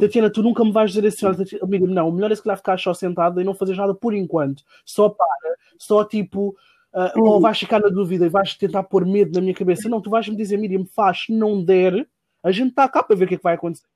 [0.00, 2.56] Tatiana, tu nunca me vais dizer assim, olha, amiga, não, o melhor é se calhar
[2.56, 4.62] ficar só sentada e não fazer nada por enquanto.
[4.84, 6.56] Só para, só tipo,
[6.94, 9.88] uh, ou vais ficar na dúvida e vais tentar pôr medo na minha cabeça.
[9.88, 12.06] Não, tu vais-me dizer, Miriam, faz, não der,
[12.42, 13.86] a gente está cá para ver o que é que vai acontecer.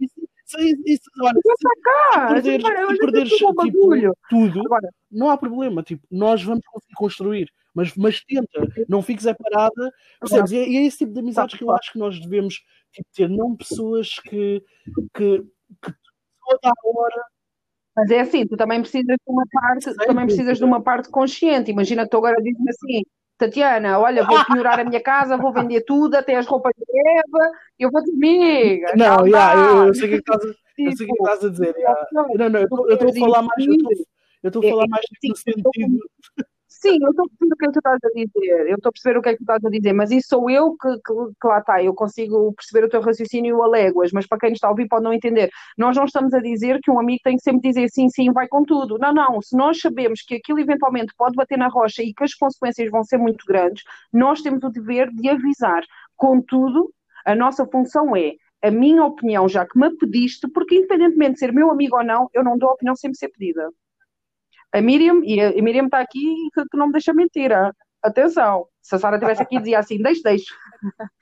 [0.00, 0.14] Isso,
[0.58, 1.62] isso, isso, olha, se,
[2.12, 5.82] se perderes, se perderes tipo, tudo, Agora, não há problema.
[5.82, 10.52] Tipo, nós vamos conseguir construir mas, mas tenta, não fiques é parada, percebes?
[10.52, 13.28] E é, é esse tipo de amizades que eu acho que nós devemos tipo, ter,
[13.28, 14.62] não pessoas que,
[15.14, 15.42] que,
[15.82, 15.94] que
[16.40, 17.24] toda a hora
[17.94, 21.70] mas é assim, tu também precisas de uma parte, também precisas de uma parte consciente.
[21.70, 23.02] Imagina que tu agora dizes assim,
[23.36, 26.84] Tatiana, olha, vou melhorar a minha casa, vou vender tudo, até as roupas de
[27.18, 28.92] Eva, eu vou te amiga.
[28.96, 31.76] Não, yeah, eu, eu, sei o que é estás, eu sei que estás a dizer.
[31.76, 32.06] Yeah.
[32.12, 33.66] Não, não, eu estou a falar mais,
[34.42, 35.98] eu estou a falar mais no sentido.
[36.82, 38.68] Sim, eu estou a perceber o que é que tu estás a dizer.
[38.68, 40.50] Eu estou a perceber o que é que tu estás a dizer, mas isso sou
[40.50, 41.80] eu que, que, que lá está.
[41.80, 45.04] Eu consigo perceber o teu raciocínio a léguas, mas para quem está a ouvir pode
[45.04, 45.48] não entender.
[45.78, 48.48] Nós não estamos a dizer que um amigo tem que sempre dizer sim, sim, vai
[48.48, 48.98] com tudo.
[48.98, 49.40] Não, não.
[49.40, 53.04] Se nós sabemos que aquilo eventualmente pode bater na rocha e que as consequências vão
[53.04, 55.84] ser muito grandes, nós temos o dever de avisar.
[56.16, 56.92] Contudo,
[57.24, 61.52] a nossa função é a minha opinião, já que me pediste, porque independentemente de ser
[61.52, 63.70] meu amigo ou não, eu não dou a opinião sem ser pedida
[64.72, 67.50] a Miriam, e a, Miriam está aqui que, que, não me deixa mentir.
[68.02, 70.46] Atenção, se a Sara estivesse aqui dizia assim, deixe, deixe.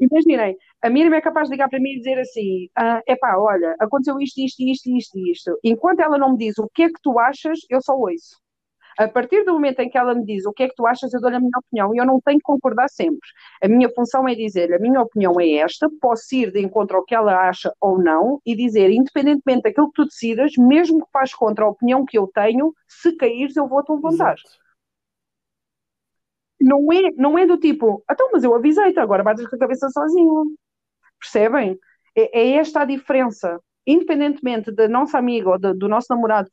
[0.00, 3.74] Imaginem, a Miriam é capaz de ligar para mim e dizer assim: ah, epá, olha,
[3.80, 5.58] aconteceu isto, isto, isto, isto, isto.
[5.64, 8.38] Enquanto ela não me diz o que é que tu achas, eu só ouço.
[8.98, 11.14] A partir do momento em que ela me diz o que é que tu achas,
[11.14, 13.28] eu dou-lhe a minha opinião e eu não tenho que concordar sempre.
[13.62, 17.04] A minha função é dizer a minha opinião é esta, posso ir de encontro ao
[17.04, 21.32] que ela acha ou não e dizer, independentemente daquilo que tu decidas, mesmo que faz
[21.32, 24.34] contra a opinião que eu tenho, se caíres eu vou-te levantar.
[26.60, 29.88] Não é, não é do tipo, então, mas eu avisei-te, agora bates com a cabeça
[29.90, 30.56] sozinho.
[31.20, 31.78] Percebem?
[32.16, 36.50] É, é esta a diferença independentemente da nossa amiga ou do nosso namorado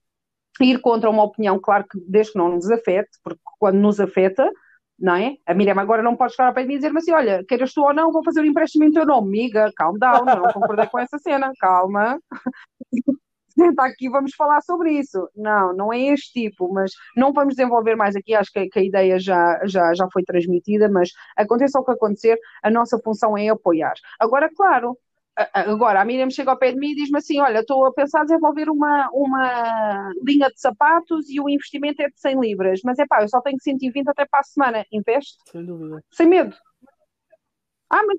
[0.61, 4.49] ir contra uma opinião, claro que desde que não nos afete, porque quando nos afeta,
[4.99, 5.35] não é?
[5.45, 7.73] A Miriam agora não pode estar a pé de mim e dizer-me assim: olha, queiras
[7.73, 10.87] tu ou não, vou fazer um empréstimo em teu nome, amiga, calma down, não concordei
[10.87, 12.19] com essa cena, calma.
[13.57, 15.29] Senta aqui, vamos falar sobre isso.
[15.33, 18.83] Não, não é este tipo, mas não vamos desenvolver mais aqui, acho que, que a
[18.83, 23.47] ideia já, já, já foi transmitida, mas aconteça o que acontecer, a nossa função é
[23.47, 23.93] apoiar.
[24.19, 24.97] Agora, claro,
[25.53, 28.21] Agora, a Miriam chega ao pé de mim e diz-me assim: Olha, estou a pensar
[28.21, 32.97] em desenvolver uma, uma linha de sapatos e o investimento é de 100 libras, mas
[32.99, 34.85] é pá, eu só tenho 120 até para a semana.
[34.91, 35.37] Investe?
[35.51, 36.01] Sem dúvida.
[36.11, 36.55] Sem medo.
[37.89, 38.17] Ah, mas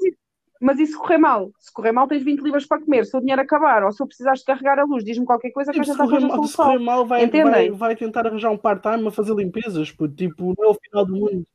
[0.61, 1.51] mas e se correr mal?
[1.59, 3.05] Se correr mal, tens 20 libras para comer.
[3.05, 5.73] Se o dinheiro acabar ou se eu precisares de carregar a luz, diz-me qualquer coisa
[5.73, 8.57] que a gente está a fazer Se correr mal, vai, vai, vai, tentar arranjar um
[8.57, 11.47] part-time a fazer limpezas, tipo, não é o final do mundo.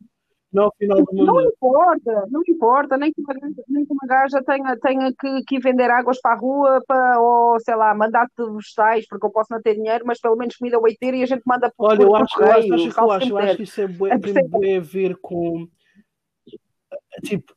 [0.51, 1.25] Não, final do mundo.
[1.25, 3.33] Não importa, não importa, nem que uma,
[3.69, 7.57] nem que uma gaja tenha, tenha que, que vender águas para a rua para, ou
[7.61, 10.77] sei lá, mandar de vegetais, porque eu posso não ter dinheiro, mas pelo menos comida
[10.79, 13.37] vai ter e a gente manda por Olha, eu acho, eu acho, eu acho, eu
[13.37, 15.69] acho que isso é bué, tem bué a ver com
[17.23, 17.53] tipo,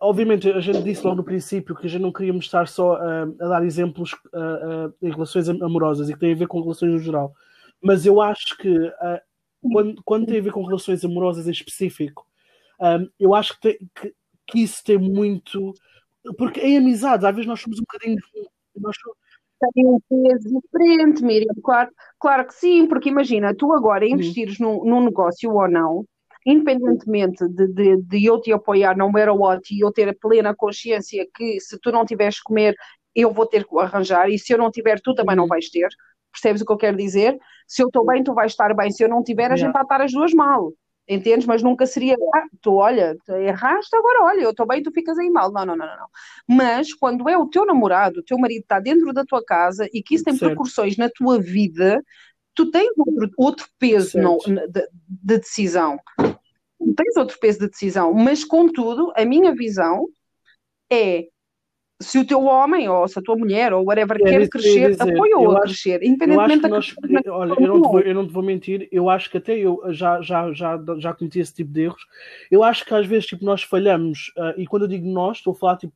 [0.00, 3.22] obviamente a gente disse logo no princípio que a gente não queríamos estar só a,
[3.22, 4.14] a dar exemplos
[5.02, 7.32] em relações amorosas e que tem a ver com relações no geral,
[7.82, 8.92] mas eu acho que
[9.60, 12.27] quando, quando tem a ver com relações amorosas em específico,
[12.80, 14.14] um, eu acho que, que,
[14.46, 15.74] que, isso tem muito.
[16.36, 18.18] Porque em amizades, às vezes nós somos um bocadinho.
[18.76, 19.18] Nós somos...
[19.74, 21.52] Tem um peso diferente, Miriam.
[21.64, 26.04] Claro, claro que sim, porque imagina, tu agora investires num, num negócio ou não,
[26.46, 30.54] independentemente de, de, de, eu te apoiar no matter what e eu ter a plena
[30.54, 32.76] consciência que se tu não tiveres comer,
[33.16, 35.48] eu vou ter que arranjar, e se eu não tiver, tu também não uhum.
[35.48, 35.88] vais ter.
[36.30, 37.36] Percebes o que eu quero dizer?
[37.66, 38.92] Se eu estou bem, tu vais estar bem.
[38.92, 39.64] Se eu não tiver, a yeah.
[39.64, 40.72] gente vai estar as duas mal
[41.08, 41.46] entendes?
[41.46, 45.30] Mas nunca seria, ah, tu olha, erraste, agora olha, eu estou bem, tu ficas aí
[45.30, 45.50] mal.
[45.50, 46.06] Não, não, não, não.
[46.46, 50.02] Mas quando é o teu namorado, o teu marido está dentro da tua casa e
[50.02, 50.50] que isso tem certo.
[50.50, 52.02] percussões na tua vida,
[52.54, 55.98] tu tens outro, outro peso no, de, de decisão.
[56.96, 60.06] Tens outro peso de decisão, mas contudo, a minha visão
[60.90, 61.26] é
[62.00, 65.56] se o teu homem ou se a tua mulher ou whatever é, quer crescer, apoia-o
[65.56, 66.94] a crescer, independentemente da nós,
[67.26, 70.20] Olha, eu não, vou, eu não te vou mentir, eu acho que até eu já,
[70.22, 72.06] já, já, já cometi esse tipo de erros.
[72.50, 75.52] Eu acho que às vezes tipo, nós falhamos, uh, e quando eu digo nós, estou
[75.52, 75.92] a falar tipo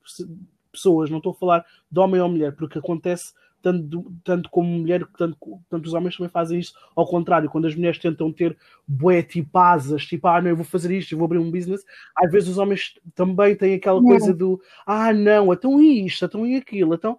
[0.72, 3.32] pessoas, não estou a falar de homem ou mulher, porque acontece
[3.62, 5.36] tanto, tanto como mulher, tanto,
[5.70, 10.04] tanto os homens também fazem isso ao contrário, quando as mulheres tentam ter bué tipasas,
[10.04, 11.84] tipo, ah, não, eu vou fazer isto, eu vou abrir um business,
[12.16, 14.08] às vezes os homens também têm aquela não.
[14.08, 17.18] coisa do, ah, não, então isto, então e aquilo, então,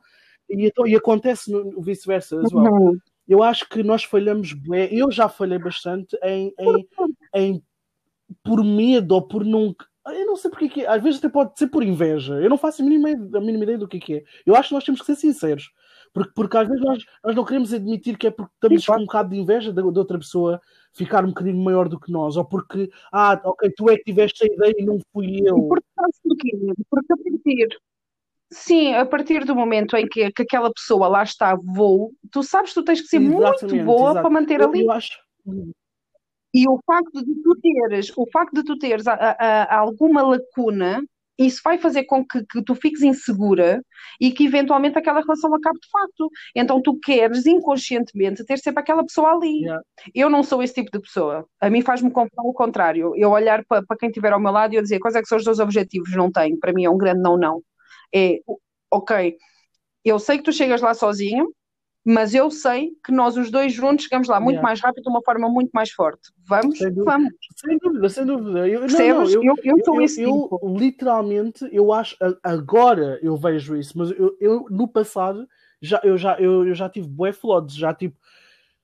[0.50, 2.98] e, então, e acontece no, vice-versa as well.
[3.26, 6.88] Eu acho que nós falhamos bué, eu já falhei bastante em, em,
[7.34, 7.64] em
[8.44, 9.74] por medo ou por não
[10.06, 10.88] eu não sei porque que é.
[10.88, 12.36] Às vezes até pode ser por inveja.
[12.36, 14.24] Eu não faço a mínima, a mínima ideia do que, que é.
[14.46, 15.72] Eu acho que nós temos que ser sinceros.
[16.14, 19.06] Porque, porque às vezes nós, nós não queremos admitir que é porque estamos com um
[19.06, 20.62] bocado de inveja de, de, outra pessoa
[20.94, 24.44] ficar um bocadinho maior do que nós, ou porque, ah, ok, tu é que tiveste
[24.44, 25.58] a ideia e não fui eu.
[25.58, 25.88] E porque?
[26.88, 27.80] Porque a partir,
[28.52, 32.70] sim, a partir do momento em que, que aquela pessoa lá está voo, tu sabes
[32.70, 34.22] que tu tens que ser Exatamente, muito boa exato.
[34.22, 34.86] para manter eu, ali.
[34.86, 35.18] Eu acho.
[36.54, 40.22] E o facto de tu teres, o facto de tu teres a, a, a alguma
[40.22, 41.04] lacuna
[41.38, 43.84] isso vai fazer com que, que, tu fiques insegura
[44.22, 46.30] e que eventualmente aquela relação acabe de facto.
[46.56, 49.62] Então tu queres inconscientemente ter sempre aquela pessoa ali.
[49.62, 49.84] Yeah.
[50.14, 51.46] Eu não sou esse tipo de pessoa.
[51.60, 53.14] A mim faz-me o contrário.
[53.16, 55.28] Eu olhar para, para quem estiver ao meu lado e eu dizer quais é que
[55.28, 56.60] são os teus objetivos, não tenho.
[56.60, 57.64] Para mim é um grande não, não.
[58.14, 58.40] É,
[58.92, 59.38] ok,
[60.06, 61.52] eu sei que tu chegas lá sozinho,
[62.06, 64.68] mas eu sei que nós os dois juntos chegamos lá muito yeah.
[64.68, 66.32] mais rápido, de uma forma muito mais forte.
[66.46, 66.78] Vamos?
[66.78, 67.34] Sem Vamos.
[67.56, 68.68] Sem dúvida, sem dúvida.
[68.68, 69.34] Eu, Percebes?
[69.34, 70.78] Não, não, eu, eu, eu, sou esse eu, tipo.
[70.78, 75.48] literalmente, eu acho, agora eu vejo isso, mas eu, eu no passado
[75.82, 78.18] já, eu, já, eu, eu já tive bué floods, já tipo,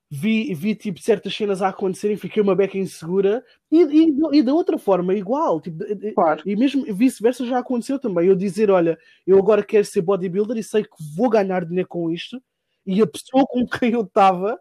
[0.10, 4.54] vi, vi tipo certas cenas a acontecerem, fiquei uma beca insegura e, e, e da
[4.54, 6.42] outra forma, igual, tipo, claro.
[6.46, 8.28] e mesmo vice-versa já aconteceu também.
[8.28, 12.10] Eu dizer, olha, eu agora quero ser bodybuilder e sei que vou ganhar dinheiro com
[12.10, 12.42] isto
[12.90, 14.60] e a pessoa com quem eu estava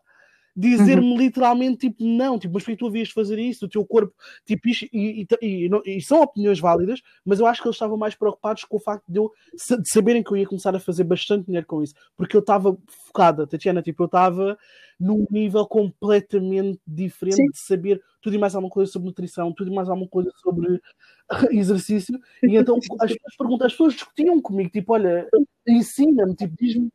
[0.58, 1.16] dizer-me uhum.
[1.16, 3.66] literalmente tipo não, tipo, mas que tu havias de fazer isso?
[3.66, 4.12] O teu corpo,
[4.44, 7.96] tipo, isto, e, e, e, e, são opiniões válidas, mas eu acho que eles estavam
[7.96, 11.04] mais preocupados com o facto de, eu, de saberem que eu ia começar a fazer
[11.04, 14.58] bastante dinheiro com isso, porque eu estava focada, Tatiana, tipo, eu estava
[14.98, 17.50] num nível completamente diferente Sim.
[17.52, 20.80] de saber tudo e mais alguma coisa sobre nutrição, tudo e mais alguma coisa sobre
[21.52, 25.28] exercício, e então as pessoas perguntam, as pessoas discutiam comigo, tipo, olha,
[25.68, 26.88] ensina-me, tipo, diz-me.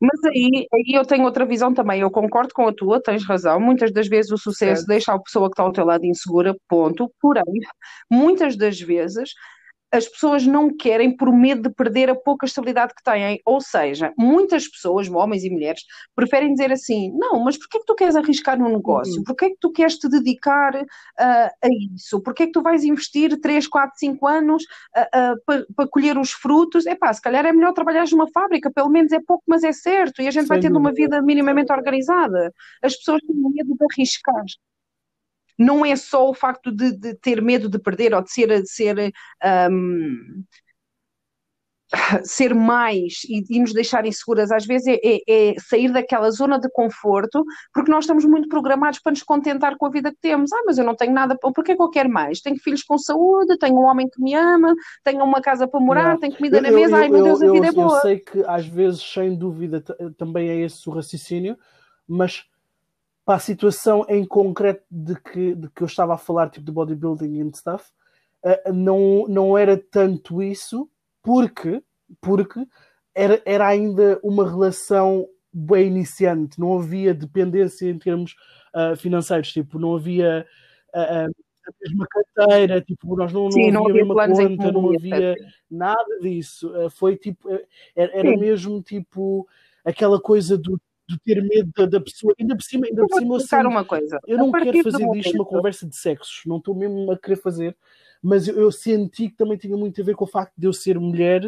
[0.00, 2.00] Mas aí, aí eu tenho outra visão também.
[2.00, 3.58] Eu concordo com a tua, tens razão.
[3.58, 4.88] Muitas das vezes o sucesso certo.
[4.88, 7.10] deixa a pessoa que está ao teu lado insegura, ponto.
[7.20, 7.44] Porém,
[8.10, 9.30] muitas das vezes
[9.92, 13.40] as pessoas não querem por medo de perder a pouca estabilidade que têm.
[13.44, 15.82] Ou seja, muitas pessoas, homens e mulheres,
[16.14, 19.18] preferem dizer assim: não, mas porquê é que tu queres arriscar no negócio?
[19.18, 19.24] Uhum.
[19.24, 20.86] Porquê é que tu queres te dedicar uh,
[21.18, 22.20] a isso?
[22.20, 26.18] Porquê é que tu vais investir 3, 4, 5 anos uh, uh, para pa colher
[26.18, 26.86] os frutos?
[26.86, 29.72] É pá, se calhar é melhor trabalhar numa fábrica, pelo menos é pouco, mas é
[29.72, 30.88] certo, e a gente Sem vai tendo dúvida.
[30.88, 32.52] uma vida minimamente organizada.
[32.82, 34.44] As pessoas têm medo de arriscar
[35.58, 38.68] não é só o facto de, de ter medo de perder ou de ser, de
[38.68, 39.12] ser,
[39.70, 40.44] um,
[42.24, 46.58] ser mais e, e, nos deixar inseguras, às vezes é, é, é, sair daquela zona
[46.58, 50.52] de conforto, porque nós estamos muito programados para nos contentar com a vida que temos.
[50.52, 52.40] Ah, mas eu não tenho nada, porque é que eu quero mais?
[52.40, 56.12] Tenho filhos com saúde, tenho um homem que me ama, tenho uma casa para morar,
[56.14, 56.20] não.
[56.20, 57.96] tenho comida eu, na mesa, eu, ai meu Deus, a vida é boa.
[57.96, 59.80] Eu sei que às vezes, sem dúvida,
[60.16, 61.56] também é esse o raciocínio,
[62.06, 62.44] mas
[63.26, 66.70] para a situação em concreto de que, de que eu estava a falar, tipo de
[66.70, 67.84] bodybuilding and stuff,
[68.44, 70.88] uh, não, não era tanto isso,
[71.20, 71.82] porque,
[72.20, 72.64] porque
[73.12, 78.36] era, era ainda uma relação bem iniciante, não havia dependência em termos
[78.72, 80.46] uh, financeiros, tipo, não havia
[80.94, 84.72] uh, a mesma carteira, tipo, nós não, Sim, não, havia não havia a mesma conta,
[84.72, 85.34] não havia
[85.68, 86.72] nada disso.
[86.90, 87.48] foi tipo,
[87.96, 89.48] era, era mesmo tipo
[89.84, 92.34] aquela coisa do de ter medo da, pessoa.
[92.38, 94.18] Ainda por cima, ainda por cima eu, sei, uma coisa.
[94.26, 97.76] eu não quero fazer disto uma conversa de sexos, não estou mesmo a querer fazer,
[98.22, 100.72] mas eu, eu, senti que também tinha muito a ver com o facto de eu
[100.72, 101.46] ser mulher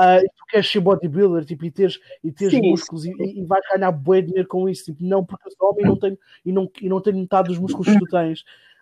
[0.00, 3.12] uh, e tu queres ser bodybuilder tipo, e teres, e teres sim, músculos sim.
[3.18, 4.84] E, e vais ganhar bué dinheiro com isso.
[4.86, 7.48] Tipo, não, porque eu sou homem e não tenho, e não, e não tenho metade
[7.48, 8.40] dos músculos que tu tens.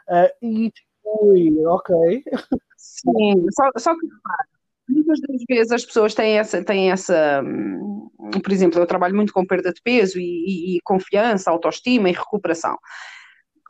[0.09, 2.24] Uh, e tipo, ui, ok.
[2.77, 4.07] Sim, só, só que
[4.88, 8.11] Muitas das vezes as pessoas têm essa, têm essa, hum,
[8.42, 12.12] por exemplo, eu trabalho muito com perda de peso e, e, e confiança, autoestima e
[12.12, 12.76] recuperação.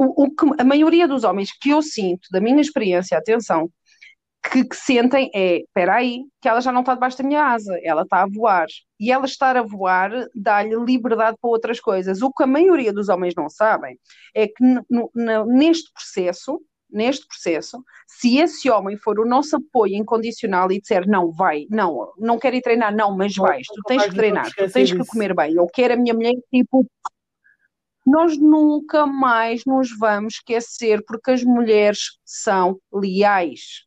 [0.00, 3.70] O, o, que a maioria dos homens que eu sinto, da minha experiência, atenção,
[4.50, 7.78] que, que sentem é, espera aí, que ela já não está debaixo da minha asa,
[7.82, 8.66] ela está a voar.
[9.00, 12.22] E ela estar a voar dá-lhe liberdade para outras coisas.
[12.22, 13.98] O que a maioria dos homens não sabem
[14.34, 14.62] é que
[15.46, 16.60] neste processo,
[16.94, 22.12] neste processo, se esse homem for o nosso apoio incondicional e disser não, vai, não,
[22.16, 25.34] não quero ir treinar, não, mas vais, tu tens que treinar, tu tens que comer
[25.34, 26.86] bem, eu quero a minha mulher, tipo,
[28.06, 33.84] nós nunca mais nos vamos esquecer porque as mulheres são leais.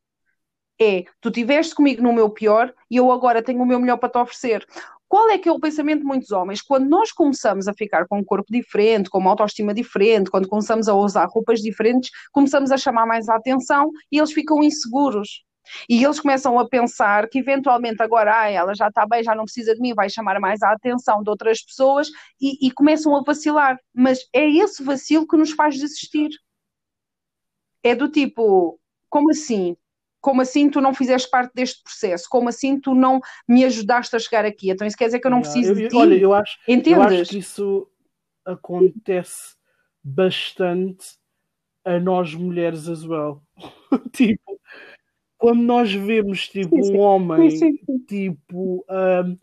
[0.79, 4.09] É, tu estiveste comigo no meu pior e eu agora tenho o meu melhor para
[4.09, 4.65] te oferecer.
[5.07, 6.61] Qual é que é o pensamento de muitos homens?
[6.61, 10.89] Quando nós começamos a ficar com um corpo diferente, com uma autoestima diferente, quando começamos
[10.89, 15.45] a usar roupas diferentes, começamos a chamar mais a atenção e eles ficam inseguros.
[15.89, 19.43] E eles começam a pensar que eventualmente agora ah, ela já está bem, já não
[19.43, 23.21] precisa de mim, vai chamar mais a atenção de outras pessoas e, e começam a
[23.21, 23.77] vacilar.
[23.93, 26.29] Mas é esse vacilo que nos faz desistir.
[27.83, 28.79] É do tipo,
[29.09, 29.75] como assim?
[30.27, 32.27] Como assim tu não fizeste parte deste processo?
[32.29, 34.69] Como assim tu não me ajudaste a chegar aqui?
[34.69, 35.95] Então isso quer dizer que eu não preciso eu, de ti?
[35.95, 36.97] Olha, eu acho, Entendes?
[36.97, 37.87] eu acho que isso
[38.45, 39.55] acontece
[40.03, 41.15] bastante
[41.85, 43.41] a nós mulheres as well.
[44.11, 44.59] tipo,
[45.37, 46.97] quando nós vemos tipo sim, sim.
[46.97, 49.37] um homem sim, tipo um,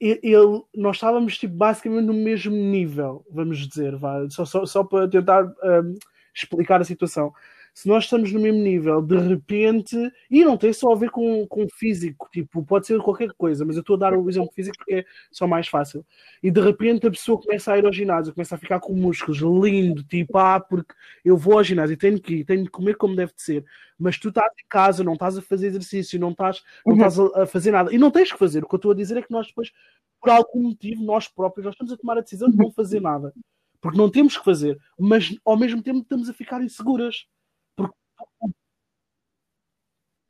[0.00, 5.06] ele, nós estávamos tipo, basicamente no mesmo nível, vamos dizer, vá, só, só, só para
[5.06, 5.94] tentar um,
[6.34, 7.32] explicar a situação
[7.74, 9.96] se nós estamos no mesmo nível, de repente,
[10.30, 13.76] e não tem só a ver com, com físico, tipo, pode ser qualquer coisa, mas
[13.76, 16.04] eu estou a dar o exemplo físico porque é só mais fácil.
[16.42, 19.38] E de repente a pessoa começa a ir ao ginásio, começa a ficar com músculos,
[19.38, 20.94] lindo, tipo, ah, porque
[21.24, 23.64] eu vou ao ginásio, tenho que ir, tenho de comer como deve de ser,
[23.98, 27.06] mas tu estás em casa, não estás a fazer exercício, não estás, não uhum.
[27.06, 28.64] estás a, a fazer nada, e não tens que fazer.
[28.64, 29.72] O que eu estou a dizer é que nós depois,
[30.20, 33.32] por algum motivo, nós próprios, nós estamos a tomar a decisão de não fazer nada
[33.80, 37.26] porque não temos que fazer, mas ao mesmo tempo estamos a ficar inseguras.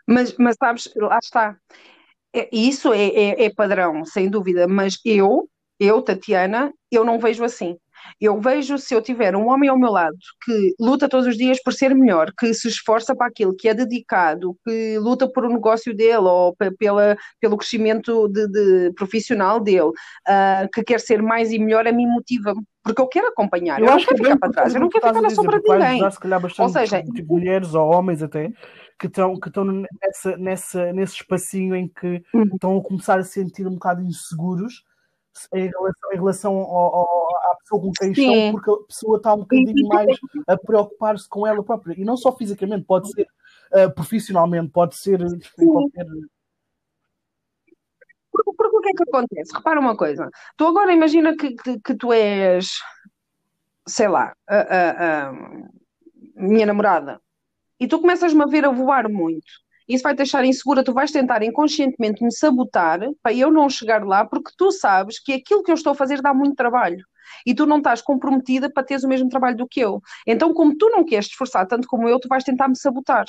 [0.07, 1.59] Mas, mas sabes, lá está.
[2.35, 5.49] É, isso é, é, é padrão, sem dúvida, mas eu,
[5.81, 7.79] eu, Tatiana, eu não vejo assim.
[8.21, 11.63] Eu vejo se eu tiver um homem ao meu lado que luta todos os dias
[11.63, 15.49] por ser melhor, que se esforça para aquilo, que é dedicado, que luta por o
[15.49, 21.23] um negócio dele ou pela, pelo crescimento de, de profissional dele, uh, que quer ser
[21.23, 22.63] mais e melhor, a mim motiva-me.
[22.83, 25.21] Porque eu quero acompanhar, eu, eu não quero ficar para trás, eu não quero ficar
[25.21, 26.03] na sombra de ninguém.
[26.59, 28.51] ou seja, tipo, mulheres ou homens até
[28.99, 32.45] que estão que estão nessa, nessa, nesse espacinho em que uhum.
[32.55, 34.83] estão a começar a sentir um bocado inseguros
[35.55, 37.29] em relação, em relação ao, ao,
[37.61, 41.63] pessoa com quem estão, porque a pessoa está um bocadinho mais a preocupar-se com ela
[41.63, 41.95] própria.
[41.99, 43.27] E não só fisicamente, pode ser
[43.73, 46.07] uh, profissionalmente, pode ser em qualquer.
[48.33, 49.53] Porque, porque, o que é que acontece?
[49.55, 50.31] Repara uma coisa.
[50.57, 52.71] Tu agora imagina que, que, que tu és,
[53.87, 55.33] sei lá, a, a, a
[56.37, 57.21] minha namorada,
[57.79, 59.51] e tu começas-me a ver a voar muito
[59.91, 64.05] isso vai te deixar insegura, tu vais tentar inconscientemente me sabotar para eu não chegar
[64.05, 67.05] lá, porque tu sabes que aquilo que eu estou a fazer dá muito trabalho.
[67.47, 70.01] E tu não estás comprometida para teres o mesmo trabalho do que eu.
[70.27, 73.25] Então, como tu não queres esforçar tanto como eu, tu vais tentar me sabotar.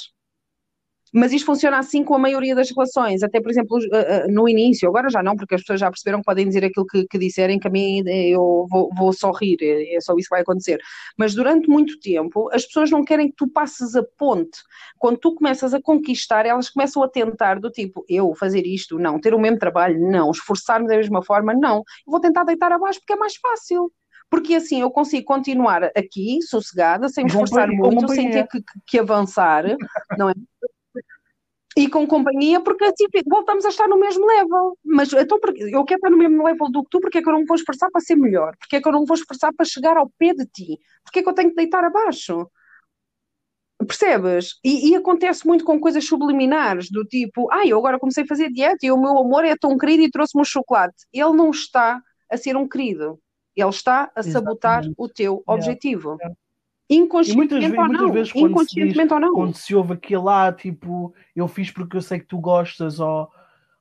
[1.13, 4.47] Mas isto funciona assim com a maioria das relações, até por exemplo eh, eh, no
[4.47, 7.17] início, agora já não, porque as pessoas já perceberam que podem dizer aquilo que, que
[7.17, 10.41] disserem, que a mim eh, eu vou, vou só rir, é, só isso que vai
[10.41, 10.79] acontecer.
[11.17, 14.59] Mas durante muito tempo as pessoas não querem que tu passes a ponte.
[14.97, 19.19] Quando tu começas a conquistar, elas começam a tentar do tipo, eu fazer isto, não,
[19.19, 22.99] ter o mesmo trabalho, não, esforçar-me da mesma forma, não, eu vou tentar deitar abaixo
[22.99, 23.91] porque é mais fácil
[24.31, 28.97] porque assim eu consigo continuar aqui, sossegada, sem me esforçar muito, sem ter que, que,
[28.97, 29.65] avançar,
[30.17, 30.33] não é?
[31.77, 34.77] E com companhia, porque assim voltamos a estar no mesmo level.
[34.83, 35.39] Mas então,
[35.71, 37.45] eu quero estar no mesmo level do que tu, porque é que eu não me
[37.45, 38.55] vou esforçar para ser melhor?
[38.57, 40.79] Porque é que eu não me vou esforçar para chegar ao pé de ti?
[41.03, 42.49] Porque é que eu tenho que deitar abaixo?
[43.85, 44.59] Percebes?
[44.63, 48.27] E, e, acontece muito com coisas subliminares, do tipo, ai, ah, eu agora comecei a
[48.27, 51.07] fazer dieta e o meu amor é tão querido e trouxe-me um chocolate.
[51.11, 53.19] Ele não está a ser um querido,
[53.55, 54.95] ele está a sabotar Exatamente.
[54.97, 56.17] o teu objetivo.
[56.19, 56.35] Yeah.
[56.91, 58.11] Inconscientemente muitas, ou não.
[58.11, 59.33] Vezes, Inconscientemente diz, ou não.
[59.33, 63.29] Quando se ouve aquilo lá, tipo, eu fiz porque eu sei que tu gostas, ou,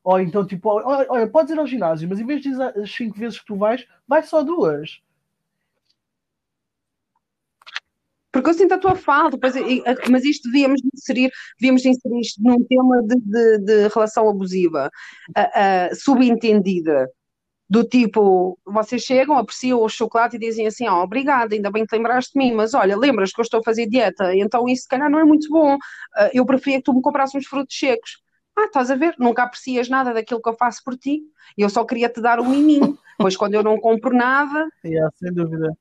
[0.05, 2.91] ou então, tipo, olha, olha podes ir ao ginásio, mas em vez de dizer as
[2.95, 5.03] 5 vezes que tu vais, vai só duas.
[8.33, 9.37] Porque eu sinto a tua falta,
[10.09, 14.89] mas isto devíamos inserir, devíamos inserir isto num tema de, de, de relação abusiva,
[15.37, 17.11] uh, uh, subentendida
[17.71, 21.91] do tipo, vocês chegam, apreciam o chocolate e dizem assim, oh, obrigada, ainda bem que
[21.91, 24.83] te lembraste de mim, mas olha, lembras que eu estou a fazer dieta, então isso
[24.83, 25.79] se calhar não é muito bom, uh,
[26.35, 28.21] eu preferia que tu me comprasses uns frutos secos.
[28.59, 29.15] Ah, estás a ver?
[29.21, 31.23] Nunca aprecias nada daquilo que eu faço por ti,
[31.57, 34.69] eu só queria te dar um miminho, pois quando eu não compro nada...
[34.85, 35.73] Yeah, sem dúvida.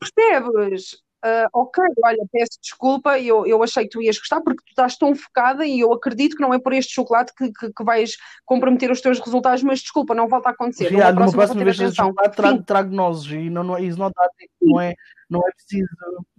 [0.00, 1.03] Percebes?
[1.24, 4.98] Uh, ok, olha, peço desculpa, eu, eu achei que tu ias gostar porque tu estás
[4.98, 8.18] tão focada e eu acredito que não é por este chocolate que, que, que vais
[8.44, 10.92] comprometer os teus resultados, mas desculpa, não volta a acontecer.
[10.92, 14.28] Já, numa próxima vez de chocolate trago, trago nozes e não, não, isso não, está,
[14.60, 14.94] não, é,
[15.30, 15.88] não é preciso.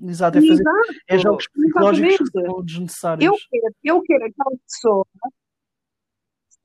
[0.03, 3.25] Exato, é, fazer, Exato, é jogos psicológicos que são desnecessários.
[3.25, 5.07] Eu quero, eu quero aquela pessoa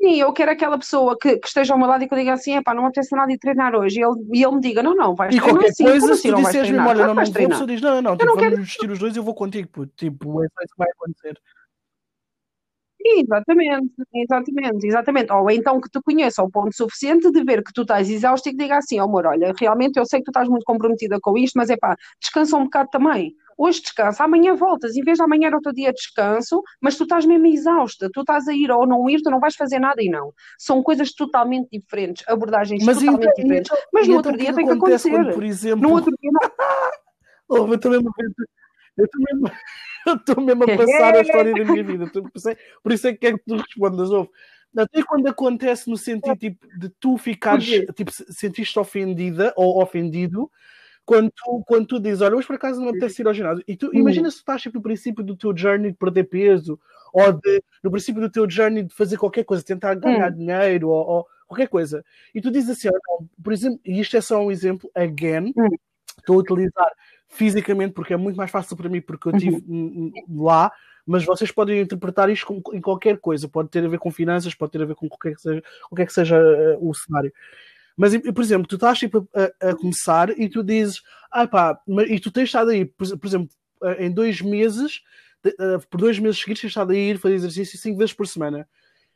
[0.01, 2.33] Sim, eu quero aquela pessoa que, que, esteja ao meu lado e que eu diga
[2.33, 4.01] assim, epá, não apetece nada de treinar hoje.
[4.01, 5.85] E ele, e ele me diga, não, não, vais e treinar sim.
[5.85, 8.17] Coisa, se tu disseres mesmo, olha, não, não vou, a pessoa diz, não, não, não
[8.17, 8.63] tipo, não vamos quero...
[8.63, 9.93] vestir os dois e eu vou contigo, puto.
[9.95, 11.39] Tipo, é isso que vai acontecer.
[13.03, 15.33] Exatamente, exatamente, exatamente.
[15.33, 18.53] Ou então que te conheça ao ponto suficiente de ver que tu estás exausto e
[18.53, 21.37] que diga assim, oh, amor, olha, realmente eu sei que tu estás muito comprometida com
[21.39, 23.35] isto, mas é pá, descansa um bocado também.
[23.57, 27.27] Hoje descansa, amanhã voltas, em vez de amanhã era outro dia descanso, mas tu estás
[27.27, 30.09] mesmo exausta, tu estás a ir ou não ir, tu não vais fazer nada e
[30.09, 30.33] não.
[30.59, 33.71] São coisas totalmente diferentes, abordagens mas totalmente então, diferentes.
[33.73, 35.11] Então, mas no outro então dia tem que acontecer.
[35.11, 35.89] Quando, por exemplo...
[35.89, 36.51] No outro dia não.
[37.49, 38.01] oh, eu também
[38.99, 39.53] eu também
[40.07, 42.11] eu estou mesmo a passar a história da minha vida.
[42.83, 44.11] Por isso é que quero que tu respondas.
[44.11, 44.31] Ouve.
[44.77, 50.51] Até quando acontece no sentido tipo, de tu ficares, tipo, sentiste ofendida ou ofendido,
[51.05, 53.65] quando tu, quando tu dizes, olha, hoje por acaso não me apetece ir ao ginásio,
[53.67, 53.95] e tu uhum.
[53.95, 56.79] imagina se tu estás tipo, no princípio do teu journey de perder peso,
[57.13, 60.39] ou de, no princípio do teu journey de fazer qualquer coisa, tentar ganhar uhum.
[60.39, 64.21] dinheiro, ou, ou, qualquer coisa, e tu dizes assim, olha, por exemplo, e isto é
[64.21, 65.69] só um exemplo, again, uhum.
[66.17, 66.93] estou a utilizar
[67.31, 70.13] fisicamente, porque é muito mais fácil para mim, porque eu estive uhum.
[70.43, 70.71] lá,
[71.07, 74.73] mas vocês podem interpretar isto em qualquer coisa, pode ter a ver com finanças, pode
[74.73, 77.33] ter a ver com qualquer que seja, qualquer que seja uh, o cenário.
[77.97, 82.19] Mas, por exemplo, tu estás tipo, a, a, começar e tu dizes, ah pá, e
[82.19, 83.49] tu tens estado aí, por, por exemplo,
[83.85, 85.03] eh, em dois meses,
[85.47, 88.67] uh, por dois meses seguidos, tens estado a ir fazer exercício cinco vezes por semana.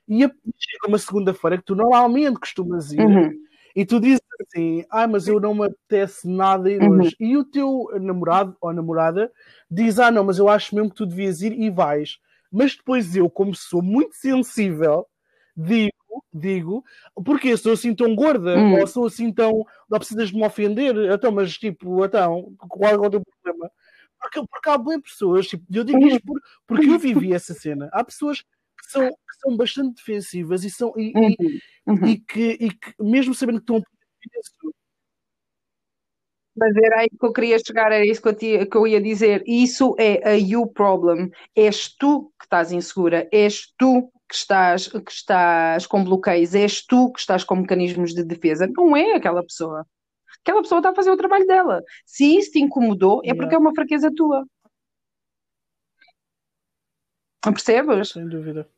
[0.06, 3.32] E chega uma segunda-feira que tu normalmente costumas ir, uhum.
[3.74, 7.00] E tu dizes assim, ah, mas eu não me apetece nada ir uhum.
[7.00, 7.16] hoje.
[7.18, 9.32] E o teu namorado ou namorada
[9.70, 12.18] diz, ah, não, mas eu acho mesmo que tu devias ir e vais.
[12.52, 15.06] Mas depois eu, como sou muito sensível,
[15.56, 15.92] digo,
[16.32, 16.84] digo,
[17.24, 18.80] porque sou assim tão gorda, hum.
[18.80, 19.66] ou sou assim tão.
[19.90, 23.70] Não precisas de me ofender, então, mas tipo, então, qual é o teu problema?
[24.20, 27.88] Porque, porque há boas pessoas, tipo, eu digo isto por, porque eu vivi essa cena.
[27.92, 29.10] Há pessoas que são,
[29.44, 31.30] são bastante defensivas e, são, e, uhum.
[31.30, 32.06] E, uhum.
[32.06, 33.82] e, que, e que, mesmo sabendo que estão
[36.56, 39.42] mas era aí que eu queria chegar, era isso que eu, que eu ia dizer.
[39.46, 41.30] Isso é a you problem.
[41.54, 47.12] És tu que estás insegura, és tu que estás, que estás com bloqueios, és tu
[47.12, 48.68] que estás com mecanismos de defesa.
[48.68, 49.84] Não é aquela pessoa.
[50.42, 51.82] Aquela pessoa está a fazer o trabalho dela.
[52.06, 54.46] Se isso te incomodou, é porque é uma fraqueza tua.
[57.42, 58.10] Percebes?
[58.10, 58.68] Sem dúvida.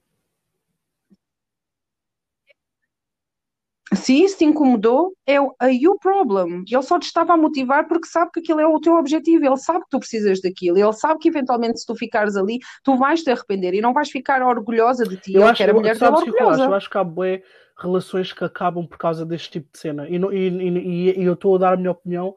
[3.94, 6.64] Se isso te incomodou, é o you problem.
[6.68, 9.56] Ele só te estava a motivar porque sabe que aquilo é o teu objetivo, ele
[9.56, 13.22] sabe que tu precisas daquilo, ele sabe que eventualmente se tu ficares ali, tu vais
[13.22, 15.34] te arrepender e não vais ficar orgulhosa de ti.
[15.34, 16.62] Eu acho, que era mulher sabes que eu acho?
[16.62, 17.42] Eu acho que há bué
[17.78, 20.08] relações que acabam por causa deste tipo de cena.
[20.08, 22.34] E, e, e, e eu estou a dar a minha opinião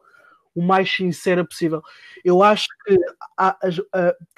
[0.53, 1.81] o mais sincera possível.
[2.23, 2.97] Eu acho que
[3.37, 3.81] há, as,